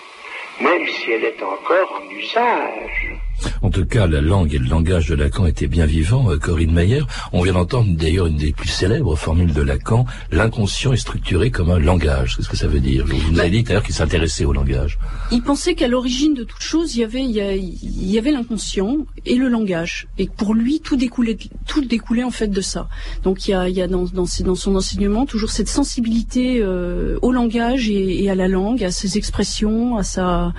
même 0.60 0.86
si 0.88 1.12
elle 1.12 1.26
est 1.26 1.42
encore 1.44 2.02
en 2.02 2.10
usage. 2.10 3.16
En 3.62 3.70
tout 3.70 3.86
cas, 3.86 4.08
la 4.08 4.22
langue 4.22 4.54
et 4.54 4.58
le 4.58 4.68
langage 4.68 5.08
de 5.08 5.16
Lacan 5.16 5.46
étaient 5.46 5.68
bien 5.68 5.86
vivants. 5.86 6.32
Euh, 6.32 6.38
Corinne 6.38 6.72
Mayer, 6.72 7.02
on 7.34 7.42
vient 7.42 7.54
d'entendre 7.54 7.96
d'ailleurs 7.96 8.28
une 8.28 8.38
des 8.38 8.52
plus 8.52 8.70
célèbres 8.70 9.16
formules 9.16 9.54
de 9.54 9.62
Lacan, 9.62 10.06
l'inconscient 10.32 10.94
est 10.94 10.98
structuré 10.98 11.52
comme 11.52 11.70
un 11.70 11.80
langage. 11.80 12.36
Qu'est-ce 12.36 12.50
que 12.50 12.58
ça 12.58 12.68
veut 12.68 12.80
dire 12.80 13.06
Vous 13.06 13.32
nous 13.32 13.40
avez 13.40 13.50
dit 13.50 13.64
d'ailleurs 13.64 13.84
qu'il 13.84 13.96
s'intéressait 13.96 14.46
au 14.46 14.54
langage. 14.54 14.98
Il 15.32 15.42
pensait 15.42 15.76
qu'à 15.76 15.88
l'origine 15.88 16.34
de 16.34 16.44
toute 16.44 16.62
chose, 16.62 16.96
il 16.96 17.00
y 17.02 18.18
avait, 18.18 18.32
l'inconscient 18.32 18.98
et 19.26 19.36
le 19.36 19.48
langage. 19.48 20.08
Et 20.18 20.28
pour 20.28 20.54
lui, 20.54 20.80
tout 20.80 20.96
découlait, 20.96 21.38
tout 21.68 21.84
découlait 21.84 22.24
en 22.24 22.32
fait 22.32 22.48
de 22.48 22.62
ça. 22.62 22.90
Donc 23.24 23.48
il 23.48 23.52
y 23.52 23.82
a, 23.82 23.88
dans, 23.88 24.26
son 24.26 24.76
enseignement 24.76 25.26
toujours 25.26 25.52
cette 25.52 25.70
sensibilité 25.70 26.60
euh, 26.62 27.18
au 27.22 27.32
langage 27.32 27.90
et, 27.90 28.30
à 28.30 28.36
la 28.36 28.48
langue, 28.48 28.84
à 28.84 28.92
ses 28.92 29.18
expressions, 29.18 29.98
à 29.98 30.04
sa, 30.04 30.54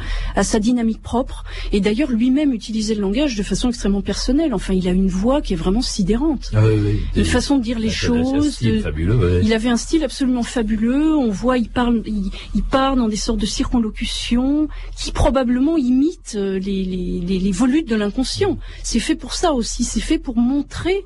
dynamique 0.60 1.02
propre. 1.02 1.44
Et 1.72 1.80
d'ailleurs, 1.80 2.10
lui-même 2.10 2.52
le 2.94 3.00
langage 3.02 3.36
de 3.36 3.42
façon 3.42 3.68
extrêmement 3.68 4.02
personnelle. 4.02 4.54
Enfin, 4.54 4.74
il 4.74 4.86
a 4.88 4.92
une 4.92 5.08
voix 5.08 5.40
qui 5.42 5.52
est 5.52 5.56
vraiment 5.56 5.82
sidérante. 5.82 6.50
Ah 6.54 6.62
oui, 6.64 7.00
Une 7.16 7.24
façon 7.24 7.58
de 7.58 7.62
dire 7.62 7.78
les 7.78 7.90
choses. 7.90 8.60
Il 8.62 9.52
avait 9.52 9.68
un 9.68 9.76
style 9.76 10.04
absolument 10.04 10.42
fabuleux. 10.42 11.16
On 11.16 11.30
voit, 11.30 11.58
il 11.58 11.68
parle, 11.68 12.02
il, 12.06 12.30
il 12.54 12.62
part 12.62 12.96
dans 12.96 13.08
des 13.08 13.16
sortes 13.16 13.40
de 13.40 13.46
circonlocutions 13.46 14.68
qui 14.96 15.12
probablement 15.12 15.76
imitent 15.76 16.34
euh, 16.36 16.58
les, 16.58 16.84
les, 16.84 17.38
les 17.38 17.52
volutes 17.52 17.88
de 17.88 17.96
l'inconscient. 17.96 18.58
C'est 18.82 19.00
fait 19.00 19.16
pour 19.16 19.34
ça 19.34 19.52
aussi. 19.52 19.84
C'est 19.84 20.00
fait 20.00 20.18
pour 20.18 20.36
montrer 20.36 21.04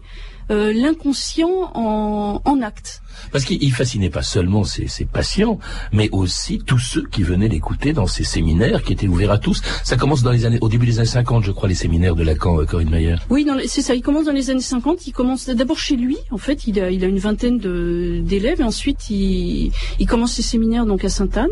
euh, 0.50 0.72
l'inconscient 0.72 1.70
en, 1.74 2.40
en 2.44 2.62
acte. 2.62 3.00
Parce 3.32 3.44
qu'il 3.44 3.72
fascinait 3.72 4.10
pas 4.10 4.22
seulement 4.22 4.64
ses, 4.64 4.88
patients, 5.04 5.58
mais 5.92 6.08
aussi 6.12 6.58
tous 6.58 6.78
ceux 6.78 7.06
qui 7.06 7.22
venaient 7.22 7.48
l'écouter 7.48 7.92
dans 7.92 8.06
ses 8.06 8.24
séminaires 8.24 8.82
qui 8.82 8.92
étaient 8.92 9.08
ouverts 9.08 9.32
à 9.32 9.38
tous. 9.38 9.62
Ça 9.82 9.96
commence 9.96 10.22
dans 10.22 10.30
les 10.30 10.46
années, 10.46 10.58
au 10.60 10.68
début 10.68 10.86
des 10.86 10.98
années 10.98 11.08
50, 11.08 11.44
je 11.44 11.52
crois, 11.52 11.68
les 11.68 11.74
séminaires 11.74 12.14
de 12.14 12.22
Lacan, 12.22 12.60
euh, 12.60 12.64
Corinne 12.64 12.90
Mayer. 12.90 13.16
Oui, 13.30 13.46
c'est 13.66 13.82
ça. 13.82 13.94
Il 13.94 14.02
commence 14.02 14.24
dans 14.26 14.32
les 14.32 14.50
années 14.50 14.60
50. 14.60 15.06
Il 15.06 15.12
commence 15.12 15.48
d'abord 15.48 15.78
chez 15.78 15.96
lui. 15.96 16.16
En 16.30 16.38
fait, 16.38 16.66
il 16.66 16.80
a, 16.80 16.88
une 16.88 17.18
vingtaine 17.18 17.58
d'élèves. 17.58 18.60
Et 18.60 18.64
ensuite, 18.64 19.10
il, 19.10 19.72
commence 20.08 20.32
ses 20.32 20.42
séminaires 20.42 20.86
donc 20.86 21.04
à 21.04 21.08
Sainte-Anne. 21.08 21.48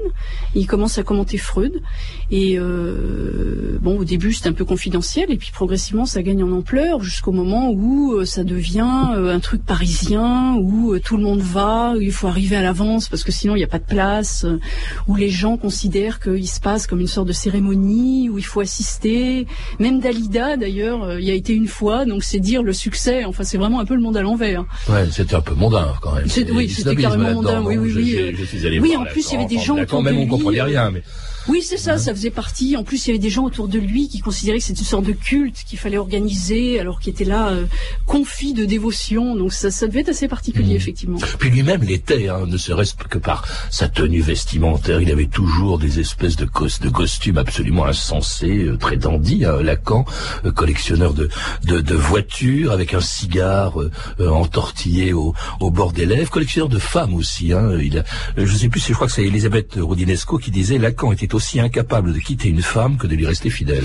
Il 0.55 0.67
commence 0.67 0.99
à 0.99 1.03
commenter 1.03 1.39
Freud. 1.39 1.83
Et 2.31 2.59
euh, 2.59 3.79
bon, 3.81 3.99
au 3.99 4.05
début, 4.05 4.33
c'est 4.33 4.49
un 4.49 4.53
peu 4.53 4.65
confidentiel. 4.65 5.31
Et 5.31 5.37
puis 5.37 5.51
progressivement, 5.53 6.07
ça 6.07 6.23
gagne 6.23 6.43
en 6.43 6.53
ampleur 6.53 7.03
jusqu'au 7.03 7.33
moment 7.33 7.71
où 7.71 8.15
euh, 8.15 8.25
ça 8.25 8.45
devient 8.45 8.81
un 8.81 9.41
truc 9.41 9.65
parisien, 9.65 10.57
où 10.57 10.99
tout 10.99 11.17
le 11.17 11.23
monde 11.23 11.41
va, 11.53 11.95
il 12.01 12.13
faut 12.13 12.27
arriver 12.27 12.57
à 12.57 12.63
l'avance 12.63 13.09
parce 13.09 13.23
que 13.23 13.33
sinon 13.33 13.55
il 13.55 13.59
n'y 13.59 13.65
a 13.65 13.69
pas 13.69 13.79
de 13.79 13.85
place, 13.85 14.47
où 15.07 15.15
les 15.15 15.31
gens 15.31 15.57
considèrent 15.57 16.19
qu'il 16.21 16.49
se 16.49 16.61
passe 16.61 16.87
comme 16.87 17.01
une 17.01 17.07
sorte 17.07 17.29
de 17.29 17.33
cérémonie, 17.33 18.29
où 18.29 18.39
il 18.39 18.45
faut 18.45 18.61
assister. 18.61 19.47
Même 19.79 20.01
Dalida, 20.01 20.57
d'ailleurs, 20.57 21.19
il 21.19 21.25
y 21.25 21.31
a 21.31 21.35
été 21.35 21.53
une 21.53 21.69
fois, 21.69 22.05
donc 22.05 22.25
c'est 22.25 22.41
dire 22.41 22.63
le 22.63 22.73
succès. 22.73 23.25
Enfin, 23.25 23.45
c'est 23.45 23.59
vraiment 23.59 23.81
un 23.81 23.85
peu 23.85 23.95
le 23.95 24.01
monde 24.01 24.17
à 24.17 24.23
l'envers. 24.23 24.65
Ouais, 24.89 25.07
c'était 25.11 25.35
un 25.35 25.41
peu 25.41 25.55
mondain 25.55 25.93
quand 26.01 26.15
même. 26.15 26.27
Oui, 26.55 26.69
c'était 26.69 26.97
carrément 26.97 27.35
mondain. 27.35 27.63
Oui, 27.63 27.77
oui, 27.77 27.93
oui. 27.95 28.35
Je, 28.37 28.45
suis 28.45 28.67
allé 28.67 28.81
oui, 28.81 28.97
en 28.97 29.05
plus, 29.05 29.31
il 29.31 29.35
y 29.35 29.37
avait 29.37 29.47
des 29.47 29.59
gens. 29.59 29.77
Quand 29.89 30.03
même, 30.03 30.19
on 30.19 30.27
comprenait 30.27 30.63
rien, 30.63 30.91
mais. 30.91 31.03
Oui, 31.49 31.63
c'est 31.63 31.77
ça, 31.77 31.99
ça 31.99 32.15
faisait 32.15 32.31
partie. 32.31 32.77
En 32.77 32.85
plus, 32.85 33.05
il 33.07 33.09
y 33.09 33.11
avait 33.13 33.19
des 33.19 33.31
gens 33.31 33.45
autour 33.45 33.67
de 33.69 33.79
lui 33.79 34.09
qui 34.09 34.21
considéraient 34.21 34.59
que 34.59 34.65
c'était 34.65 34.81
une 34.81 34.87
sorte 34.87 35.05
de 35.05 35.13
culte 35.13 35.57
qu'il 35.67 35.79
fallait 35.79 35.97
organiser, 35.99 36.79
alors 36.79 37.01
qu'il 37.01 37.13
était 37.13 37.25
là, 37.25 37.49
euh, 37.49 37.67
confit 38.07 38.53
de 38.55 38.65
dévotion. 38.65 39.35
Donc 39.35 39.53
ça, 39.53 39.71
ça 39.71 39.87
devait 39.87 40.01
être 40.01 40.11
assez 40.11 40.29
particulier, 40.29 40.75
Mmh. 40.75 40.77
effectivement. 40.77 41.19
Puis 41.39 41.51
lui-même 41.51 41.83
l'était, 41.83 42.29
hein, 42.29 42.47
ne 42.47 42.57
serait-ce 42.57 42.95
que 42.95 43.19
par 43.19 43.45
sa 43.71 43.89
tenue 43.89 44.21
vestimentaire. 44.21 45.01
Il 45.01 45.11
avait 45.11 45.27
toujours 45.27 45.79
des 45.79 45.99
espèces 46.01 46.37
de, 46.37 46.45
cos- 46.45 46.81
de 46.81 46.89
costumes 46.89 47.39
absolument 47.39 47.87
insensés, 47.87 48.65
euh, 48.65 48.77
très 48.77 48.97
dandy. 48.97 49.45
Hein, 49.45 49.63
Lacan, 49.63 50.05
euh, 50.45 50.53
collectionneur 50.53 51.15
de, 51.15 51.29
de, 51.65 51.81
de 51.81 51.95
voitures, 51.95 52.71
avec 52.73 52.95
un 52.95 53.01
cigare 53.01 53.81
euh, 53.81 53.91
entortillé 54.29 55.13
au, 55.13 55.35
au 55.61 55.71
bord 55.71 55.93
des 55.93 56.07
lèvres. 56.07 56.31
Collectionneur 56.31 56.69
de 56.69 56.79
femmes 56.79 57.15
aussi. 57.15 57.53
Hein. 57.53 57.79
Il 57.81 57.99
a, 57.99 58.05
je 58.37 58.57
sais 58.57 58.69
plus, 58.69 58.81
si 58.81 58.89
je 58.91 58.95
crois 58.95 59.07
que 59.07 59.13
c'est 59.13 59.25
Elisabeth 59.25 59.75
Rodinesco 59.81 60.39
qui 60.39 60.51
disait 60.51 60.79
Lacan 60.79 61.13
était 61.13 61.32
aussi 61.35 61.61
incapable 61.61 62.13
de 62.13 62.19
quitter 62.19 62.49
une 62.49 62.63
femme 62.63 62.97
que 62.97 63.07
de 63.07 63.15
lui 63.15 63.27
rester 63.27 63.51
fidèle. 63.51 63.85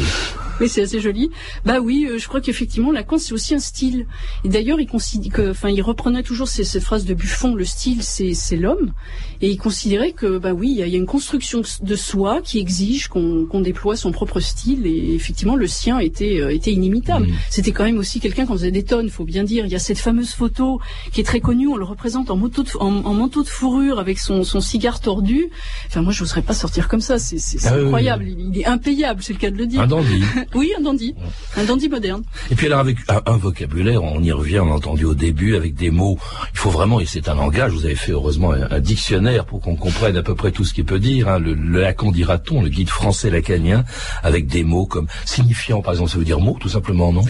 Mais 0.60 0.68
c'est 0.68 0.82
assez 0.82 1.00
joli. 1.00 1.30
Bah 1.66 1.80
oui, 1.80 2.08
euh, 2.10 2.18
je 2.18 2.28
crois 2.28 2.42
qu'effectivement, 2.42 2.92
Lacan, 2.92 3.18
c'est 3.18 3.34
aussi 3.34 3.54
un 3.56 3.60
style. 3.60 4.08
Et 4.44 4.50
d'ailleurs, 4.50 4.80
il 4.80 4.88
considère 4.88 5.32
que, 5.32 5.52
enfin, 5.52 5.70
il 5.70 5.82
reprenait 5.82 6.24
toujours 6.24 6.48
ces- 6.48 6.64
cette 6.64 6.84
phrase 6.84 7.06
de 7.06 7.14
Buffon, 7.14 7.54
le 7.56 7.66
style, 7.66 8.04
c'est, 8.04 8.34
c'est 8.34 8.56
l'homme. 8.58 8.94
Et 9.42 9.50
il 9.50 9.58
considérait 9.58 10.12
que, 10.14 10.38
bah 10.38 10.54
oui, 10.54 10.70
il 10.72 10.78
y 10.78 10.84
a, 10.84 10.88
une 10.98 11.06
construction 11.06 11.62
de 11.82 11.96
soi 11.96 12.42
qui 12.44 12.60
exige 12.60 13.08
qu'on, 13.08 13.46
qu'on 13.46 13.62
déploie 13.62 13.96
son 13.96 14.12
propre 14.12 14.40
style. 14.40 14.86
Et 14.88 15.14
effectivement, 15.14 15.56
le 15.56 15.68
sien 15.68 16.00
était, 16.00 16.42
euh, 16.42 16.50
était 16.54 16.72
inimitable. 16.72 17.28
Mmh. 17.28 17.34
C'était 17.52 17.72
quand 17.72 17.84
même 17.84 17.98
aussi 18.00 18.20
quelqu'un 18.20 18.46
qui 18.46 18.52
en 18.52 18.56
faisait 18.56 18.72
des 18.72 18.84
tonnes, 18.84 19.10
faut 19.10 19.26
bien 19.26 19.44
dire. 19.44 19.66
Il 19.66 19.72
y 19.72 19.76
a 19.76 19.80
cette 19.80 20.00
fameuse 20.00 20.34
photo 20.34 20.80
qui 21.12 21.22
est 21.22 21.24
très 21.24 21.40
connue, 21.40 21.68
on 21.68 21.76
le 21.78 21.86
représente 21.86 22.32
en, 22.32 22.36
moto 22.38 22.64
de- 22.64 22.70
en, 22.80 23.06
en 23.06 23.14
manteau 23.14 23.44
de 23.44 23.48
fourrure 23.50 24.00
avec 24.00 24.18
son, 24.18 24.44
son 24.44 24.60
cigare 24.62 25.00
tordu. 25.02 25.50
Enfin, 25.88 26.02
moi, 26.02 26.12
je 26.14 26.24
n'oserais 26.24 26.42
pas 26.42 26.54
sortir 26.54 26.88
comme 26.88 27.02
ça. 27.02 27.20
C'est, 27.20 27.38
c'est, 27.38 27.60
c'est 27.60 27.68
Ah 27.68 27.74
oui, 27.74 27.80
oui, 27.82 27.86
incroyable. 27.86 28.26
Il, 28.28 28.50
il 28.56 28.60
est 28.62 28.66
impayable, 28.66 29.22
c'est 29.22 29.34
le 29.34 29.40
cas 29.40 29.52
de 29.52 29.58
le 29.58 29.68
dire. 29.68 29.82
Un 29.82 29.88
dandy. 29.88 30.22
Oui, 30.56 30.72
un 30.78 30.82
dandy. 30.82 31.14
Un 31.56 31.64
dandy 31.64 31.90
moderne. 31.90 32.24
Et 32.52 32.56
puis 32.56 32.68
alors 32.68 32.80
avec 32.80 32.98
un, 33.10 33.22
un 33.26 33.38
vocabulaire, 33.38 34.04
on 34.04 34.22
y 34.24 34.32
revient, 34.32 34.60
on 34.60 34.72
a 34.72 34.76
entendu 34.76 35.06
au 35.06 35.14
début, 35.14 35.56
avec 35.56 35.76
des 35.76 35.92
mots, 35.92 36.18
il 36.54 36.58
faut 36.58 36.70
vraiment, 36.70 37.00
et 37.00 37.06
c'est 37.06 37.30
un 37.30 37.36
langage, 37.36 37.72
vous 37.74 37.86
avez 37.86 37.96
fait 37.96 38.12
heureusement 38.12 38.52
un, 38.54 38.70
un 38.72 38.80
dictionnaire 38.80 39.46
pour 39.46 39.62
qu'on 39.62 39.76
comprenne 39.76 40.16
à 40.18 40.24
peu 40.24 40.36
près 40.36 40.52
tout 40.52 40.64
ce 40.64 40.74
qu'il 40.74 40.86
peut 40.86 41.00
dire, 41.00 41.28
hein, 41.28 41.40
le, 41.40 41.54
le 41.54 41.82
Lacan 41.82 42.12
dira-t-on, 42.12 42.62
le 42.62 42.70
guide 42.70 42.90
français 42.90 43.30
lacanien, 43.30 43.84
avec 44.24 44.48
des 44.48 44.64
mots 44.64 44.86
comme 44.86 45.08
signifiant, 45.26 45.82
par 45.82 45.94
exemple, 45.94 46.12
ça 46.12 46.18
veut 46.18 46.26
dire 46.26 46.40
mot, 46.40 46.58
tout 46.60 46.70
simplement, 46.70 47.12
non? 47.12 47.24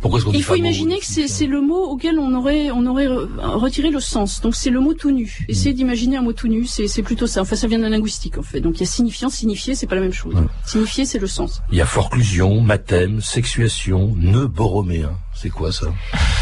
Pourquoi 0.00 0.20
Il 0.32 0.42
faut 0.42 0.54
imaginer 0.54 0.98
que 0.98 1.04
c'est, 1.04 1.46
le 1.46 1.60
mot 1.60 1.84
auquel 1.84 2.18
on 2.18 2.34
aurait, 2.34 2.70
on 2.70 2.86
aurait 2.86 3.06
retiré 3.06 3.90
le 3.90 4.00
sens. 4.00 4.40
Donc 4.40 4.54
c'est 4.54 4.70
le 4.70 4.80
mot 4.80 4.94
tout 4.94 5.10
nu. 5.10 5.44
Essayez 5.48 5.74
d'imaginer 5.74 6.16
un 6.16 6.22
mot 6.22 6.32
tout 6.32 6.48
nu, 6.48 6.64
c'est, 6.64 6.88
c'est 6.88 7.02
plutôt 7.02 7.26
ça. 7.26 7.42
Enfin, 7.42 7.56
ça 7.56 7.66
vient 7.66 7.78
de 7.78 7.84
la 7.84 7.90
linguistique 7.90 8.38
en 8.38 8.42
fait. 8.42 8.60
Donc 8.60 8.76
il 8.76 8.80
y 8.80 8.82
a 8.84 8.86
signifiant, 8.86 9.28
signifier, 9.28 9.74
c'est 9.74 9.86
pas 9.86 9.96
la 9.96 10.00
même 10.00 10.12
chose. 10.12 10.34
Ouais. 10.34 10.42
Signifier, 10.64 11.04
c'est 11.04 11.18
le 11.18 11.26
sens. 11.26 11.60
Il 11.70 11.78
y 11.78 11.80
a 11.80 11.86
forclusion, 11.86 12.60
mathème, 12.60 13.20
sexuation, 13.20 14.14
nœud 14.16 14.46
borroméen. 14.46 15.18
C'est 15.40 15.48
quoi 15.48 15.72
ça? 15.72 15.86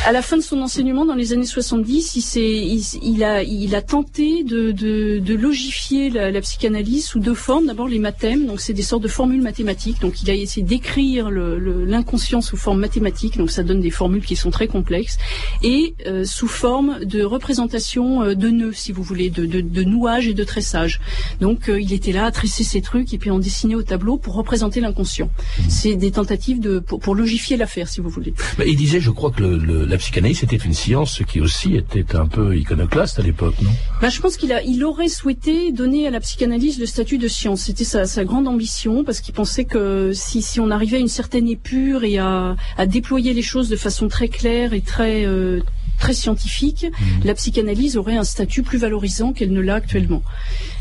À 0.06 0.10
la 0.12 0.22
fin 0.22 0.36
de 0.36 0.42
son 0.42 0.60
enseignement, 0.60 1.04
dans 1.04 1.14
les 1.14 1.32
années 1.32 1.46
70, 1.46 2.16
il, 2.16 2.20
s'est, 2.20 2.40
il, 2.40 2.82
il 3.02 3.22
a, 3.22 3.44
il 3.44 3.76
a 3.76 3.82
tenté 3.82 4.42
de, 4.42 4.72
de, 4.72 5.20
de 5.20 5.34
logifier 5.34 6.10
la, 6.10 6.32
la 6.32 6.40
psychanalyse 6.40 7.06
sous 7.06 7.20
deux 7.20 7.34
formes. 7.34 7.66
D'abord 7.66 7.86
les 7.86 8.00
mathèmes, 8.00 8.46
donc 8.46 8.60
c'est 8.60 8.72
des 8.72 8.82
sortes 8.82 9.04
de 9.04 9.08
formules 9.08 9.40
mathématiques. 9.40 10.00
Donc 10.00 10.20
il 10.22 10.30
a 10.30 10.34
essayé 10.34 10.66
d'écrire 10.66 11.30
l'inconscient 11.30 12.40
sous 12.40 12.56
forme 12.56 12.80
mathématique, 12.80 13.36
donc 13.36 13.52
ça 13.52 13.62
donne 13.62 13.80
des 13.80 13.90
formules 13.90 14.24
qui 14.24 14.34
sont 14.34 14.50
très 14.50 14.66
complexes, 14.66 15.18
et 15.62 15.94
euh, 16.06 16.24
sous 16.24 16.48
forme 16.48 17.04
de 17.04 17.22
représentation 17.22 18.22
euh, 18.22 18.34
de 18.34 18.48
nœuds, 18.48 18.72
si 18.72 18.90
vous 18.90 19.04
voulez, 19.04 19.30
de, 19.30 19.46
de, 19.46 19.60
de 19.60 19.84
nouage 19.84 20.26
et 20.26 20.34
de 20.34 20.42
tressage. 20.44 21.00
Donc 21.40 21.68
euh, 21.68 21.80
il 21.80 21.92
était 21.92 22.12
là 22.12 22.24
à 22.24 22.32
tresser 22.32 22.64
ces 22.64 22.80
trucs 22.82 23.14
et 23.14 23.18
puis 23.18 23.30
en 23.30 23.38
dessiner 23.38 23.76
au 23.76 23.82
tableau 23.84 24.16
pour 24.16 24.34
représenter 24.34 24.80
l'inconscient. 24.80 25.30
C'est 25.68 25.94
des 25.94 26.10
tentatives 26.10 26.58
de, 26.58 26.80
pour, 26.80 26.98
pour 26.98 27.14
logifier 27.14 27.56
l'affaire, 27.56 27.88
si 27.88 28.00
vous 28.00 28.08
voulez. 28.08 28.34
Bah, 28.58 28.64
Il 28.66 28.76
disait, 28.88 29.00
je 29.00 29.10
crois 29.10 29.30
que 29.30 29.40
le, 29.42 29.56
le- 29.58 29.84
la 29.84 29.96
psychanalyse 29.98 30.42
était 30.42 30.56
une 30.56 30.74
science 30.74 31.22
qui 31.30 31.40
aussi 31.40 31.76
était 31.76 32.16
un 32.16 32.26
peu 32.26 32.56
iconoclaste 32.56 33.18
à 33.18 33.22
l'époque, 33.22 33.54
non? 33.62 33.70
Bah, 34.00 34.08
je 34.08 34.20
pense 34.20 34.36
qu'il 34.36 34.52
a, 34.52 34.62
il 34.62 34.82
aurait 34.84 35.08
souhaité 35.08 35.72
donner 35.72 36.06
à 36.06 36.10
la 36.10 36.20
psychanalyse 36.20 36.78
le 36.78 36.86
statut 36.86 37.18
de 37.18 37.28
science. 37.28 37.62
C'était 37.62 37.84
sa, 37.84 38.06
sa 38.06 38.24
grande 38.24 38.48
ambition 38.48 39.04
parce 39.04 39.20
qu'il 39.20 39.34
pensait 39.34 39.64
que 39.64 40.12
si, 40.14 40.42
si 40.42 40.60
on 40.60 40.70
arrivait 40.70 40.96
à 40.96 41.00
une 41.00 41.08
certaine 41.08 41.48
épure 41.48 42.04
et 42.04 42.18
à, 42.18 42.56
à 42.76 42.86
déployer 42.86 43.34
les 43.34 43.42
choses 43.42 43.68
de 43.68 43.76
façon 43.76 44.08
très 44.08 44.28
claire 44.28 44.72
et 44.72 44.80
très 44.80 45.24
euh, 45.26 45.60
très 45.98 46.14
scientifique, 46.14 46.86
la 47.24 47.34
psychanalyse 47.34 47.96
aurait 47.96 48.16
un 48.16 48.22
statut 48.22 48.62
plus 48.62 48.78
valorisant 48.78 49.32
qu'elle 49.32 49.52
ne 49.52 49.60
l'a 49.60 49.74
actuellement. 49.74 50.22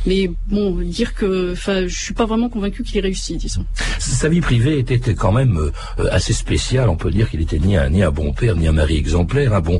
Mais 0.07 0.31
bon, 0.47 0.71
dire 0.81 1.13
que, 1.13 1.51
enfin, 1.51 1.85
je 1.85 1.95
suis 1.95 2.13
pas 2.13 2.25
vraiment 2.25 2.47
convaincu 2.47 2.81
qu'il 2.83 2.97
ait 2.97 3.01
réussi, 3.01 3.35
disons. 3.35 3.65
Sa 3.99 4.29
vie 4.29 4.39
privée 4.39 4.79
était 4.79 4.99
quand 5.13 5.33
même 5.33 5.57
euh, 5.99 6.09
assez 6.11 6.31
spéciale. 6.31 6.87
On 6.89 6.95
peut 6.95 7.11
dire 7.11 7.29
qu'il 7.29 7.41
était 7.41 7.59
ni 7.59 7.75
un, 7.75 8.11
bon 8.11 8.31
père, 8.31 8.55
ni 8.55 8.67
un 8.67 8.71
mari 8.71 8.95
exemplaire. 8.95 9.53
hein. 9.53 9.59
Bon, 9.59 9.79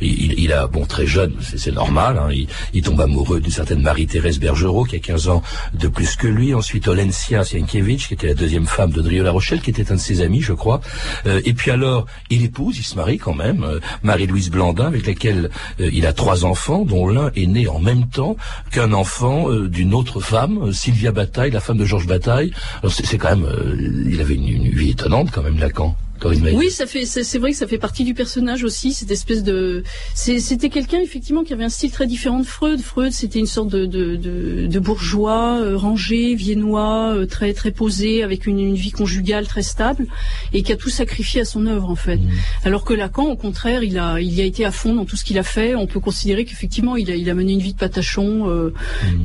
il, 0.00 0.52
a, 0.52 0.66
bon, 0.66 0.84
très 0.86 1.06
jeune, 1.06 1.34
c'est 1.40 1.72
normal. 1.72 2.18
hein. 2.18 2.28
il, 2.72 2.82
tombe 2.82 3.00
amoureux 3.00 3.40
d'une 3.40 3.52
certaine 3.52 3.80
Marie-Thérèse 3.80 4.40
Bergerot, 4.40 4.84
qui 4.84 4.96
a 4.96 4.98
15 4.98 5.28
ans 5.28 5.42
de 5.72 5.86
plus 5.86 6.16
que 6.16 6.26
lui. 6.26 6.52
Ensuite, 6.52 6.88
Olencia 6.88 7.44
Sienkiewicz, 7.44 8.08
qui 8.08 8.14
était 8.14 8.26
la 8.26 8.34
deuxième 8.34 8.66
femme 8.66 8.90
de 8.90 9.00
Drio 9.02 9.22
La 9.22 9.30
Rochelle, 9.30 9.60
qui 9.60 9.70
était 9.70 9.92
un 9.92 9.94
de 9.94 10.00
ses 10.00 10.20
amis, 10.20 10.40
je 10.40 10.52
crois. 10.52 10.80
Euh, 11.26 11.40
et 11.44 11.54
puis 11.54 11.70
alors, 11.70 12.06
il 12.28 12.44
épouse, 12.44 12.76
il 12.78 12.82
se 12.82 12.96
marie 12.96 13.18
quand 13.18 13.34
même, 13.34 13.62
euh, 13.62 13.78
Marie-Louise 14.02 14.50
Blandin, 14.50 14.86
avec 14.86 15.06
laquelle 15.06 15.50
il 15.78 16.06
a 16.06 16.12
trois 16.12 16.44
enfants, 16.44 16.84
dont 16.84 17.08
l'un 17.08 17.30
est 17.36 17.46
né 17.46 17.68
en 17.68 17.78
même 17.78 18.08
temps 18.08 18.36
qu'un 18.72 18.92
enfant 18.92 19.43
euh, 19.50 19.68
d'une 19.68 19.94
autre 19.94 20.20
femme, 20.20 20.68
euh, 20.68 20.72
Sylvia 20.72 21.12
Bataille, 21.12 21.50
la 21.50 21.60
femme 21.60 21.78
de 21.78 21.84
Georges 21.84 22.06
Bataille. 22.06 22.52
Alors 22.82 22.92
c'est 22.92 23.18
quand 23.18 23.30
même, 23.30 23.44
euh, 23.44 24.04
il 24.06 24.20
avait 24.20 24.34
une, 24.34 24.48
une 24.48 24.68
vie 24.68 24.90
étonnante 24.90 25.30
quand 25.32 25.42
même, 25.42 25.58
Lacan. 25.58 25.96
Corinne. 26.24 26.56
Oui, 26.56 26.70
ça 26.70 26.86
fait, 26.86 27.04
c'est 27.06 27.38
vrai 27.38 27.50
que 27.52 27.56
ça 27.56 27.66
fait 27.66 27.78
partie 27.78 28.04
du 28.04 28.14
personnage 28.14 28.64
aussi, 28.64 28.92
cette 28.92 29.10
espèce 29.10 29.42
de, 29.42 29.82
c'est- 30.14 30.40
c'était 30.40 30.68
quelqu'un 30.70 31.00
effectivement 31.00 31.44
qui 31.44 31.52
avait 31.52 31.64
un 31.64 31.68
style 31.68 31.90
très 31.90 32.06
différent 32.06 32.40
de 32.40 32.44
Freud. 32.46 32.80
Freud, 32.80 33.12
c'était 33.12 33.38
une 33.38 33.46
sorte 33.46 33.68
de, 33.68 33.86
de, 33.86 34.16
de, 34.16 34.66
de 34.66 34.78
bourgeois 34.78 35.60
euh, 35.60 35.76
rangé, 35.76 36.34
viennois, 36.34 37.14
euh, 37.14 37.26
très 37.26 37.52
très 37.52 37.70
posé, 37.70 38.22
avec 38.22 38.46
une, 38.46 38.58
une 38.58 38.74
vie 38.74 38.90
conjugale 38.90 39.46
très 39.46 39.62
stable, 39.62 40.06
et 40.52 40.62
qui 40.62 40.72
a 40.72 40.76
tout 40.76 40.90
sacrifié 40.90 41.42
à 41.42 41.44
son 41.44 41.66
œuvre 41.66 41.90
en 41.90 41.94
fait. 41.96 42.18
Alors 42.64 42.84
que 42.84 42.94
Lacan, 42.94 43.24
au 43.24 43.36
contraire, 43.36 43.82
il 43.82 43.98
a, 43.98 44.20
il 44.20 44.32
y 44.34 44.40
a 44.40 44.44
été 44.44 44.64
à 44.64 44.70
fond 44.72 44.94
dans 44.94 45.04
tout 45.04 45.16
ce 45.16 45.24
qu'il 45.24 45.38
a 45.38 45.42
fait. 45.42 45.74
On 45.74 45.86
peut 45.86 46.00
considérer 46.00 46.44
qu'effectivement, 46.44 46.96
il 46.96 47.10
a, 47.10 47.14
il 47.16 47.28
a 47.30 47.34
mené 47.34 47.52
une 47.52 47.60
vie 47.60 47.74
de 47.74 47.78
patachon 47.78 48.48
euh, 48.48 48.72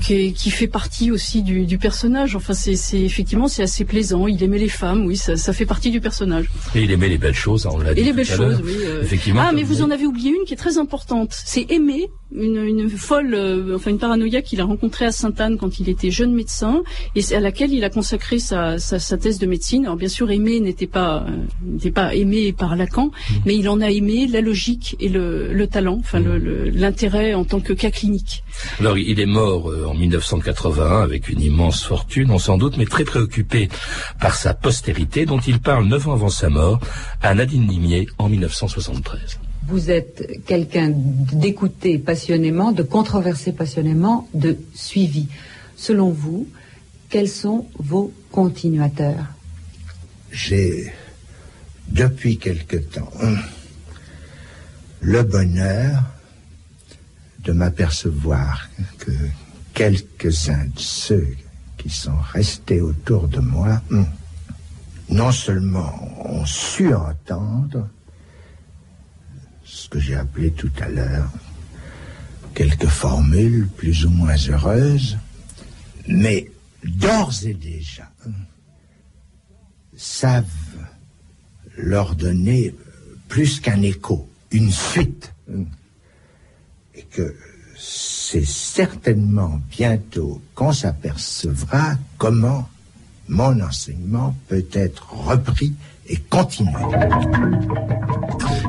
qui, 0.01 0.13
est- 0.15 0.31
qui 0.33 0.49
fait 0.51 0.67
partie 0.67 1.11
aussi 1.11 1.41
du, 1.43 1.65
du 1.65 1.77
personnage. 1.77 2.35
Enfin, 2.35 2.53
c'est, 2.53 2.75
c'est 2.75 2.99
effectivement, 3.01 3.47
c'est 3.47 3.63
assez 3.63 3.85
plaisant. 3.85 4.27
Il 4.27 4.41
aimait 4.43 4.59
les 4.59 4.69
femmes, 4.69 5.05
oui, 5.05 5.15
ça, 5.17 5.37
ça 5.37 5.53
fait 5.53 5.65
partie 5.65 5.91
du 5.91 6.01
personnage. 6.01 6.45
Et 6.75 6.87
il 6.89 6.93
aimait 6.93 7.09
les 7.09 7.17
belles 7.17 7.33
choses, 7.35 7.65
on 7.71 7.77
l'a 7.79 7.93
dit 7.93 8.01
Et 8.01 8.03
les 8.03 8.09
tout 8.11 8.15
belles 8.17 8.25
choses, 8.25 8.61
oui. 8.63 8.73
euh. 8.83 9.01
Effectivement. 9.03 9.41
Ah, 9.45 9.51
mais 9.53 9.63
vous 9.63 9.81
en 9.81 9.91
avez 9.91 10.05
oublié 10.05 10.31
une 10.31 10.43
qui 10.45 10.53
est 10.53 10.57
très 10.57 10.77
importante. 10.77 11.29
C'est 11.45 11.69
aimer 11.71 12.09
une, 12.35 12.57
une 12.57 12.89
folle, 12.89 13.33
euh, 13.33 13.75
enfin 13.75 13.89
une 13.91 13.97
paranoïa 13.99 14.41
qu'il 14.41 14.59
a 14.61 14.65
rencontrée 14.65 15.05
à 15.05 15.11
Sainte-Anne 15.11 15.57
quand 15.57 15.79
il 15.79 15.89
était 15.89 16.11
jeune 16.11 16.33
médecin 16.33 16.83
et 17.15 17.21
à 17.35 17.39
laquelle 17.39 17.73
il 17.73 17.83
a 17.83 17.89
consacré 17.89 18.39
sa, 18.39 18.77
sa, 18.77 18.99
sa 18.99 19.17
thèse 19.17 19.39
de 19.39 19.45
médecine. 19.47 19.85
Alors 19.85 19.97
bien 19.97 20.07
sûr, 20.09 20.29
aimer 20.31 20.59
n'était 20.59 20.87
pas 20.87 21.25
euh, 21.27 21.31
n'était 21.65 21.91
pas 21.91 22.13
aimé 22.15 22.53
par 22.53 22.75
Lacan, 22.75 23.07
Mmh. 23.09 23.33
mais 23.45 23.55
il 23.55 23.67
en 23.69 23.81
a 23.81 23.89
aimé 23.91 24.27
la 24.27 24.41
logique 24.41 24.95
et 24.99 25.09
le, 25.09 25.51
le 25.53 25.67
talent, 25.67 25.97
enfin 25.99 26.19
le- 26.19 26.69
l'intérêt 26.69 27.33
en 27.33 27.43
tant 27.45 27.59
que 27.59 27.73
cas 27.73 27.91
clinique. 27.91 28.43
Alors, 28.79 28.97
il 28.97 29.19
est 29.19 29.25
mort 29.25 29.71
en 29.87 29.93
1981 29.93 31.01
avec 31.01 31.29
une 31.29 31.41
immense 31.41 31.83
fortune, 31.83 32.31
on 32.31 32.39
s'en 32.39 32.57
doute, 32.57 32.75
mais 32.77 32.85
très 32.85 33.03
préoccupé 33.03 33.69
par 34.19 34.35
sa 34.35 34.53
postérité, 34.53 35.25
dont 35.25 35.39
il 35.39 35.59
parle 35.59 35.85
neuf 35.85 36.07
ans 36.07 36.13
avant 36.13 36.29
sa 36.29 36.49
mort 36.49 36.78
à 37.21 37.33
Nadine 37.33 37.67
Limier 37.67 38.07
en 38.17 38.29
1973. 38.29 39.39
Vous 39.67 39.91
êtes 39.91 40.43
quelqu'un 40.45 40.91
d'écouter 40.91 41.99
passionnément, 41.99 42.71
de 42.71 42.83
controverser 42.83 43.51
passionnément, 43.51 44.27
de 44.33 44.57
suivi. 44.73 45.27
Selon 45.75 46.09
vous, 46.09 46.47
quels 47.09 47.29
sont 47.29 47.67
vos 47.77 48.11
continuateurs? 48.31 49.25
J'ai, 50.31 50.91
depuis 51.87 52.37
quelque 52.37 52.77
temps, 52.77 53.11
le 55.01 55.23
bonheur 55.23 56.03
de 57.43 57.51
m'apercevoir 57.53 58.69
que 58.97 59.11
quelques-uns 59.73 60.65
de 60.65 60.79
ceux 60.79 61.27
qui 61.77 61.89
sont 61.89 62.17
restés 62.33 62.81
autour 62.81 63.27
de 63.27 63.39
moi, 63.39 63.81
non 65.09 65.31
seulement 65.31 65.93
ont 66.25 66.45
su 66.45 66.93
entendre 66.93 67.87
ce 69.63 69.89
que 69.89 69.99
j'ai 69.99 70.15
appelé 70.15 70.51
tout 70.51 70.71
à 70.81 70.89
l'heure 70.89 71.31
quelques 72.53 72.87
formules 72.87 73.67
plus 73.67 74.05
ou 74.05 74.09
moins 74.09 74.35
heureuses, 74.49 75.17
mais 76.07 76.51
d'ores 76.83 77.45
et 77.45 77.53
déjà 77.53 78.09
savent 79.95 80.45
leur 81.77 82.15
donner 82.15 82.73
plus 83.27 83.59
qu'un 83.59 83.81
écho, 83.81 84.29
une 84.51 84.71
suite. 84.71 85.33
Et 86.95 87.03
que 87.03 87.35
c'est 87.77 88.45
certainement 88.45 89.61
bientôt 89.69 90.41
qu'on 90.55 90.73
s'apercevra 90.73 91.95
comment 92.17 92.67
mon 93.29 93.61
enseignement 93.61 94.35
peut 94.47 94.65
être 94.73 95.13
repris 95.13 95.73
et 96.07 96.17
continuer. 96.17 96.71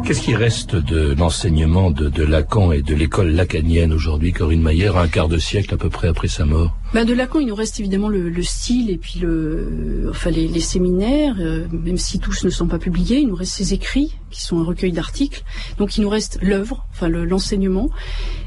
Qu'est-ce 0.04 0.20
qui 0.20 0.34
reste 0.34 0.76
de 0.76 1.14
l'enseignement 1.14 1.90
de, 1.90 2.22
Lacan 2.22 2.70
et 2.70 2.82
de 2.82 2.94
l'école 2.94 3.30
lacanienne 3.30 3.92
aujourd'hui, 3.92 4.32
Corinne 4.32 4.60
Mayer, 4.60 4.92
un 4.94 5.08
quart 5.08 5.28
de 5.28 5.38
siècle 5.38 5.72
à 5.72 5.78
peu 5.78 5.88
près 5.88 6.08
après 6.08 6.28
sa 6.28 6.44
mort? 6.44 6.76
Ben 6.92 7.06
De 7.06 7.14
Lacan, 7.14 7.38
il 7.38 7.46
nous 7.46 7.54
reste 7.54 7.80
évidemment 7.80 8.08
le, 8.10 8.42
style 8.42 8.90
et 8.90 8.98
puis 8.98 9.20
le, 9.20 10.08
enfin 10.10 10.30
les, 10.30 10.60
séminaires, 10.60 11.36
euh, 11.38 11.66
même 11.72 11.96
si 11.96 12.18
tous 12.18 12.44
ne 12.44 12.50
sont 12.50 12.66
pas 12.66 12.78
publiés, 12.78 13.20
il 13.20 13.28
nous 13.28 13.36
reste 13.36 13.52
ses 13.52 13.72
écrits 13.72 14.14
qui 14.30 14.42
sont 14.42 14.58
un 14.60 14.64
recueil 14.64 14.92
d'articles. 14.92 15.42
Donc 15.78 15.96
il 15.96 16.02
nous 16.02 16.10
reste 16.10 16.38
l'œuvre, 16.42 16.86
enfin 16.90 17.08
l'enseignement. 17.08 17.88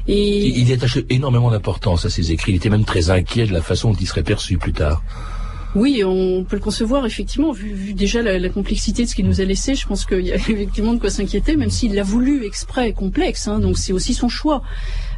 et 0.06 0.46
il, 0.46 0.68
y 0.68 0.72
attache 0.72 0.98
énormément 1.10 1.50
d'importance 1.50 2.04
à 2.04 2.10
ses 2.10 2.30
écrits. 2.30 2.52
Il 2.52 2.56
était 2.56 2.70
même 2.70 2.84
très 2.84 3.10
inquiet 3.10 3.46
de 3.46 3.52
la 3.52 3.62
façon 3.62 3.90
dont 3.90 3.98
il 4.00 4.06
serait 4.06 4.22
perçu 4.22 4.58
plus 4.58 4.72
tard. 4.72 5.02
Oui, 5.74 6.04
on 6.04 6.44
peut 6.44 6.56
le 6.56 6.62
concevoir 6.62 7.04
effectivement, 7.04 7.50
vu, 7.50 7.94
déjà 7.94 8.22
la, 8.22 8.48
complexité 8.48 9.04
de 9.04 9.08
ce 9.08 9.14
qu'il 9.14 9.26
nous 9.26 9.40
a 9.40 9.44
laissé. 9.44 9.74
Je 9.74 9.86
pense 9.86 10.06
qu'il 10.06 10.20
y 10.20 10.32
a 10.32 10.34
effectivement 10.36 10.94
de 10.94 11.00
quoi 11.00 11.10
s'inquiéter, 11.10 11.56
même 11.56 11.70
s'il 11.70 11.94
l'a 11.94 12.04
voulu 12.04 12.44
exprès 12.46 12.92
complexe. 12.92 13.48
Hein, 13.48 13.58
donc 13.58 13.78
c'est 13.78 13.92
aussi 13.92 14.14
son 14.14 14.28
choix. 14.28 14.62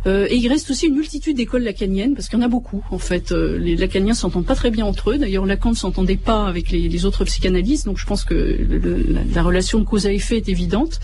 Euh, 0.07 0.27
et 0.31 0.37
il 0.37 0.49
reste 0.49 0.71
aussi 0.71 0.87
une 0.87 0.95
multitude 0.95 1.37
d'écoles 1.37 1.63
lacaniennes, 1.63 2.15
parce 2.15 2.29
qu'il 2.29 2.39
y 2.39 2.43
en 2.43 2.45
a 2.45 2.49
beaucoup, 2.49 2.85
en 2.91 2.99
fait. 2.99 3.33
Euh, 3.33 3.59
les 3.59 3.77
lacaniens 3.77 4.15
s'entendent 4.15 4.47
pas 4.47 4.55
très 4.55 4.71
bien 4.71 4.87
entre 4.87 5.11
eux. 5.11 5.19
D'ailleurs, 5.19 5.47
Lacan 5.47 5.71
ne 5.71 5.75
s'entendait 5.75 6.17
pas 6.17 6.47
avec 6.47 6.71
les, 6.71 7.05
autres 7.05 7.25
psychanalystes, 7.25 7.87
donc 7.87 7.99
je 7.99 8.07
pense 8.07 8.25
que 8.25 8.57
la, 9.35 9.43
relation 9.43 9.79
de 9.79 9.85
cause 9.85 10.07
à 10.07 10.13
effet 10.13 10.37
est 10.37 10.49
évidente. 10.49 11.01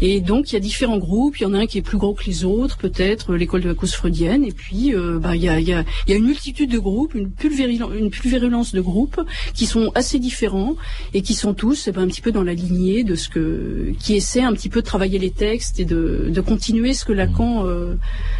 Et 0.00 0.20
donc, 0.20 0.50
il 0.50 0.54
y 0.54 0.56
a 0.56 0.60
différents 0.60 0.98
groupes. 0.98 1.38
Il 1.38 1.42
y 1.42 1.46
en 1.46 1.54
a 1.54 1.58
un 1.58 1.66
qui 1.66 1.78
est 1.78 1.82
plus 1.82 1.98
gros 1.98 2.14
que 2.14 2.24
les 2.24 2.44
autres, 2.44 2.78
peut-être, 2.78 3.34
l'école 3.34 3.60
de 3.60 3.68
la 3.68 3.74
cause 3.74 3.92
freudienne. 3.92 4.44
Et 4.44 4.52
puis, 4.52 4.94
euh, 4.94 5.18
bah, 5.18 5.36
il, 5.36 5.42
y 5.42 5.48
a, 5.48 5.60
il, 5.60 5.68
y 5.68 5.72
a, 5.72 5.84
il 6.06 6.10
y 6.10 6.14
a 6.14 6.16
une 6.16 6.26
multitude 6.26 6.70
de 6.70 6.78
groupes, 6.78 7.14
une, 7.14 7.30
pulvérulence, 7.30 7.92
une 7.98 8.10
pulvérulence 8.10 8.72
de 8.72 8.80
groupes 8.80 9.20
qui 9.54 9.66
sont 9.66 9.92
assez 9.94 10.18
différents 10.18 10.76
et 11.14 11.22
qui 11.22 11.34
sont 11.34 11.54
tous 11.54 11.88
eh 11.88 11.92
ben, 11.92 12.02
un 12.02 12.08
petit 12.08 12.22
peu 12.22 12.32
dans 12.32 12.42
la 12.42 12.54
lignée 12.54 13.04
de 13.04 13.14
ce 13.14 13.28
que... 13.28 13.92
qui 13.98 14.14
essaient 14.14 14.42
un 14.42 14.52
petit 14.52 14.68
peu 14.68 14.80
de 14.80 14.86
travailler 14.86 15.18
les 15.18 15.30
textes 15.30 15.78
et 15.78 15.84
de, 15.84 16.28
de 16.30 16.40
continuer 16.40 16.94
ce 16.94 17.04
que 17.04 17.12
Lacan... 17.12 17.66
Euh, 17.66 17.94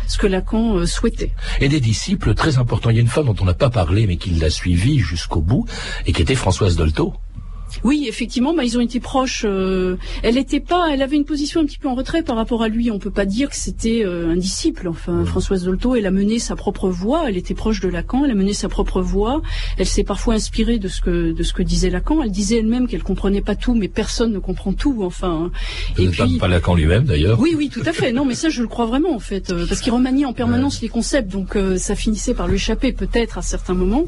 ce 0.06 0.18
que 0.18 0.26
Lacan 0.26 0.76
euh, 0.76 0.86
souhaitait. 0.86 1.32
Et 1.60 1.68
des 1.68 1.80
disciples 1.80 2.34
très 2.34 2.58
importants. 2.58 2.90
Il 2.90 2.96
y 2.96 2.98
a 2.98 3.02
une 3.02 3.08
femme 3.08 3.26
dont 3.26 3.36
on 3.40 3.44
n'a 3.44 3.54
pas 3.54 3.70
parlé, 3.70 4.06
mais 4.06 4.16
qui 4.16 4.30
l'a 4.30 4.50
suivi 4.50 4.98
jusqu'au 4.98 5.40
bout, 5.40 5.66
et 6.06 6.12
qui 6.12 6.22
était 6.22 6.34
Françoise 6.34 6.76
Dolto. 6.76 7.14
Oui, 7.84 8.06
effectivement, 8.08 8.54
bah, 8.54 8.64
ils 8.64 8.76
ont 8.78 8.80
été 8.80 9.00
proches. 9.00 9.44
Euh, 9.46 9.96
elle 10.22 10.36
était 10.36 10.60
pas, 10.60 10.88
elle 10.92 11.02
avait 11.02 11.16
une 11.16 11.24
position 11.24 11.60
un 11.60 11.64
petit 11.64 11.78
peu 11.78 11.88
en 11.88 11.94
retrait 11.94 12.22
par 12.22 12.36
rapport 12.36 12.62
à 12.62 12.68
lui. 12.68 12.90
On 12.90 12.98
peut 12.98 13.10
pas 13.10 13.24
dire 13.24 13.50
que 13.50 13.56
c'était 13.56 14.04
euh, 14.04 14.30
un 14.30 14.36
disciple. 14.36 14.88
Enfin, 14.88 15.24
Françoise 15.24 15.64
Dolto, 15.64 15.94
elle 15.94 16.06
a 16.06 16.10
mené 16.10 16.38
sa 16.38 16.56
propre 16.56 16.88
voie. 16.88 17.28
Elle 17.28 17.36
était 17.36 17.54
proche 17.54 17.80
de 17.80 17.88
Lacan. 17.88 18.24
Elle 18.24 18.32
a 18.32 18.34
mené 18.34 18.52
sa 18.52 18.68
propre 18.68 19.00
voie. 19.00 19.42
Elle 19.78 19.86
s'est 19.86 20.04
parfois 20.04 20.34
inspirée 20.34 20.78
de 20.78 20.88
ce 20.88 21.00
que 21.00 21.32
de 21.32 21.42
ce 21.42 21.52
que 21.52 21.62
disait 21.62 21.90
Lacan. 21.90 22.22
Elle 22.22 22.30
disait 22.30 22.58
elle-même 22.58 22.88
qu'elle 22.88 23.02
comprenait 23.02 23.42
pas 23.42 23.54
tout, 23.54 23.74
mais 23.74 23.88
personne 23.88 24.32
ne 24.32 24.38
comprend 24.38 24.72
tout. 24.72 25.02
Enfin, 25.02 25.50
et 25.98 26.08
puis 26.08 26.38
pas 26.38 26.48
Lacan 26.48 26.74
lui-même 26.74 27.04
d'ailleurs. 27.04 27.40
Oui, 27.40 27.54
oui, 27.56 27.68
tout 27.68 27.82
à 27.84 27.92
fait. 27.92 28.12
Non, 28.12 28.24
mais 28.24 28.34
ça, 28.34 28.48
je 28.48 28.62
le 28.62 28.68
crois 28.68 28.86
vraiment 28.86 29.14
en 29.14 29.20
fait, 29.20 29.50
euh, 29.50 29.66
parce 29.66 29.80
qu'il 29.80 29.92
remaniait 29.92 30.24
en 30.24 30.32
permanence 30.32 30.80
les 30.80 30.88
concepts, 30.88 31.30
donc 31.30 31.56
ça 31.76 31.94
finissait 31.94 32.34
par 32.34 32.48
lui 32.48 32.56
échapper 32.56 32.92
peut-être 32.92 33.38
à 33.38 33.42
certains 33.42 33.74
moments. 33.74 34.04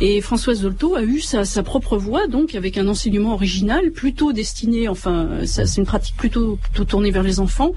Et 0.00 0.20
Françoise 0.20 0.62
Dolto 0.62 0.94
a 0.94 1.02
eu 1.02 1.20
sa, 1.20 1.44
sa 1.44 1.62
propre 1.62 1.96
voie, 1.96 2.26
donc 2.26 2.54
avec 2.54 2.78
un 2.78 2.88
original, 3.26 3.90
plutôt 3.90 4.32
destiné, 4.32 4.88
enfin, 4.88 5.28
c'est 5.44 5.76
une 5.76 5.86
pratique 5.86 6.16
plutôt, 6.16 6.56
plutôt 6.56 6.84
tournée 6.84 7.10
vers 7.10 7.22
les 7.22 7.40
enfants, 7.40 7.72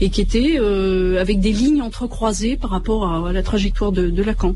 et 0.00 0.10
qui 0.10 0.20
était 0.20 0.56
euh, 0.58 1.20
avec 1.20 1.40
des 1.40 1.52
lignes 1.52 1.82
entrecroisées 1.82 2.56
par 2.56 2.70
rapport 2.70 3.26
à, 3.26 3.32
la 3.32 3.42
trajectoire 3.42 3.92
de, 3.92 4.22
Lacan. 4.22 4.54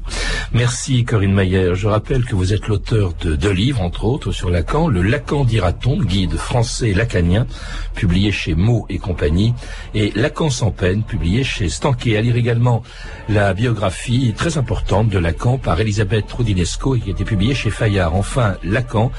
Merci 0.52 1.04
Corinne 1.04 1.32
Mayer. 1.32 1.74
Je 1.74 1.86
rappelle 1.88 2.24
que 2.24 2.34
vous 2.34 2.52
êtes 2.52 2.68
l'auteur 2.68 3.14
de 3.22 3.34
deux 3.34 3.50
livres, 3.50 3.80
entre 3.80 4.04
autres, 4.04 4.30
sur 4.30 4.50
Lacan, 4.50 4.88
le 4.88 5.02
Lacan 5.02 5.44
dira-t-on, 5.44 6.02
guide 6.02 6.36
français 6.36 6.92
lacanien, 6.92 7.46
publié 7.94 8.30
chez 8.30 8.54
Meaux 8.54 8.84
et 8.90 8.98
compagnie, 8.98 9.54
et 9.94 10.12
Lacan 10.14 10.50
sans 10.50 10.70
peine, 10.70 11.02
publié 11.02 11.44
chez 11.44 11.68
Stanquet. 11.68 12.16
À 12.16 12.20
lire 12.20 12.36
également 12.36 12.82
la 13.28 13.54
biographie 13.54 14.34
très 14.36 14.58
importante 14.58 15.08
de 15.08 15.18
Lacan 15.18 15.56
par 15.56 15.80
Elisabeth 15.80 16.30
Roudinesco, 16.30 16.96
qui 16.96 17.08
a 17.08 17.12
été 17.12 17.24
publiée 17.24 17.54
chez 17.54 17.70
Fayard. 17.70 18.14
Enfin, 18.14 18.56
Lacan 18.62 19.10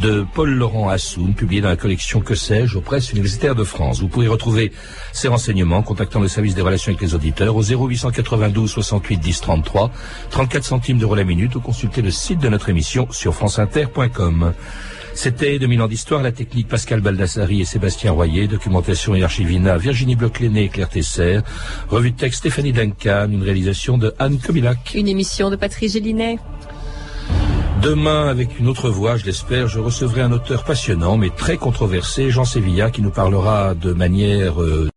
de 0.00 0.26
Paul 0.34 0.43
Laurent 0.50 0.88
Assoun, 0.88 1.34
publié 1.34 1.60
dans 1.60 1.68
la 1.68 1.76
collection 1.76 2.20
Que 2.20 2.34
sais-je 2.34 2.78
aux 2.78 2.80
presses 2.80 3.10
universitaires 3.12 3.54
de 3.54 3.64
France. 3.64 4.00
Vous 4.00 4.08
pouvez 4.08 4.28
retrouver 4.28 4.72
ces 5.12 5.28
renseignements 5.28 5.78
en 5.78 5.82
contactant 5.82 6.20
le 6.20 6.28
service 6.28 6.54
des 6.54 6.62
relations 6.62 6.90
avec 6.90 7.00
les 7.00 7.14
auditeurs 7.14 7.56
au 7.56 7.62
0892 7.62 8.70
68 8.70 9.16
10 9.16 9.40
33, 9.40 9.90
34 10.30 10.64
centimes 10.64 10.98
d'euros 10.98 11.14
la 11.14 11.24
minute 11.24 11.54
ou 11.54 11.60
consulter 11.60 12.02
le 12.02 12.10
site 12.10 12.40
de 12.40 12.48
notre 12.48 12.68
émission 12.68 13.08
sur 13.10 13.34
franceinter.com. 13.34 14.52
C'était 15.14 15.58
2000 15.60 15.82
ans 15.82 15.88
d'histoire, 15.88 16.22
la 16.22 16.32
technique 16.32 16.66
Pascal 16.66 17.00
Baldassari 17.00 17.60
et 17.60 17.64
Sébastien 17.64 18.10
Royer, 18.10 18.48
documentation 18.48 19.14
et 19.14 19.22
archivina 19.22 19.78
Virginie 19.78 20.16
bloch 20.16 20.40
et 20.40 20.68
Claire 20.68 20.88
Tesser, 20.88 21.38
revue 21.88 22.10
de 22.10 22.16
texte 22.16 22.40
Stéphanie 22.40 22.72
Duncan, 22.72 23.28
une 23.30 23.42
réalisation 23.42 23.96
de 23.96 24.12
Anne 24.18 24.38
Comilac. 24.38 24.92
Une 24.94 25.08
émission 25.08 25.50
de 25.50 25.56
Patrice 25.56 25.92
Gélinet. 25.92 26.38
Demain, 27.82 28.28
avec 28.28 28.58
une 28.58 28.68
autre 28.68 28.88
voix, 28.88 29.16
je 29.16 29.26
l'espère, 29.26 29.68
je 29.68 29.78
recevrai 29.78 30.22
un 30.22 30.32
auteur 30.32 30.64
passionnant 30.64 31.16
mais 31.16 31.30
très 31.30 31.56
controversé, 31.56 32.30
Jean 32.30 32.44
Sévilla, 32.44 32.90
qui 32.90 33.02
nous 33.02 33.10
parlera 33.10 33.74
de 33.74 33.92
manière... 33.92 34.62
Euh, 34.62 34.88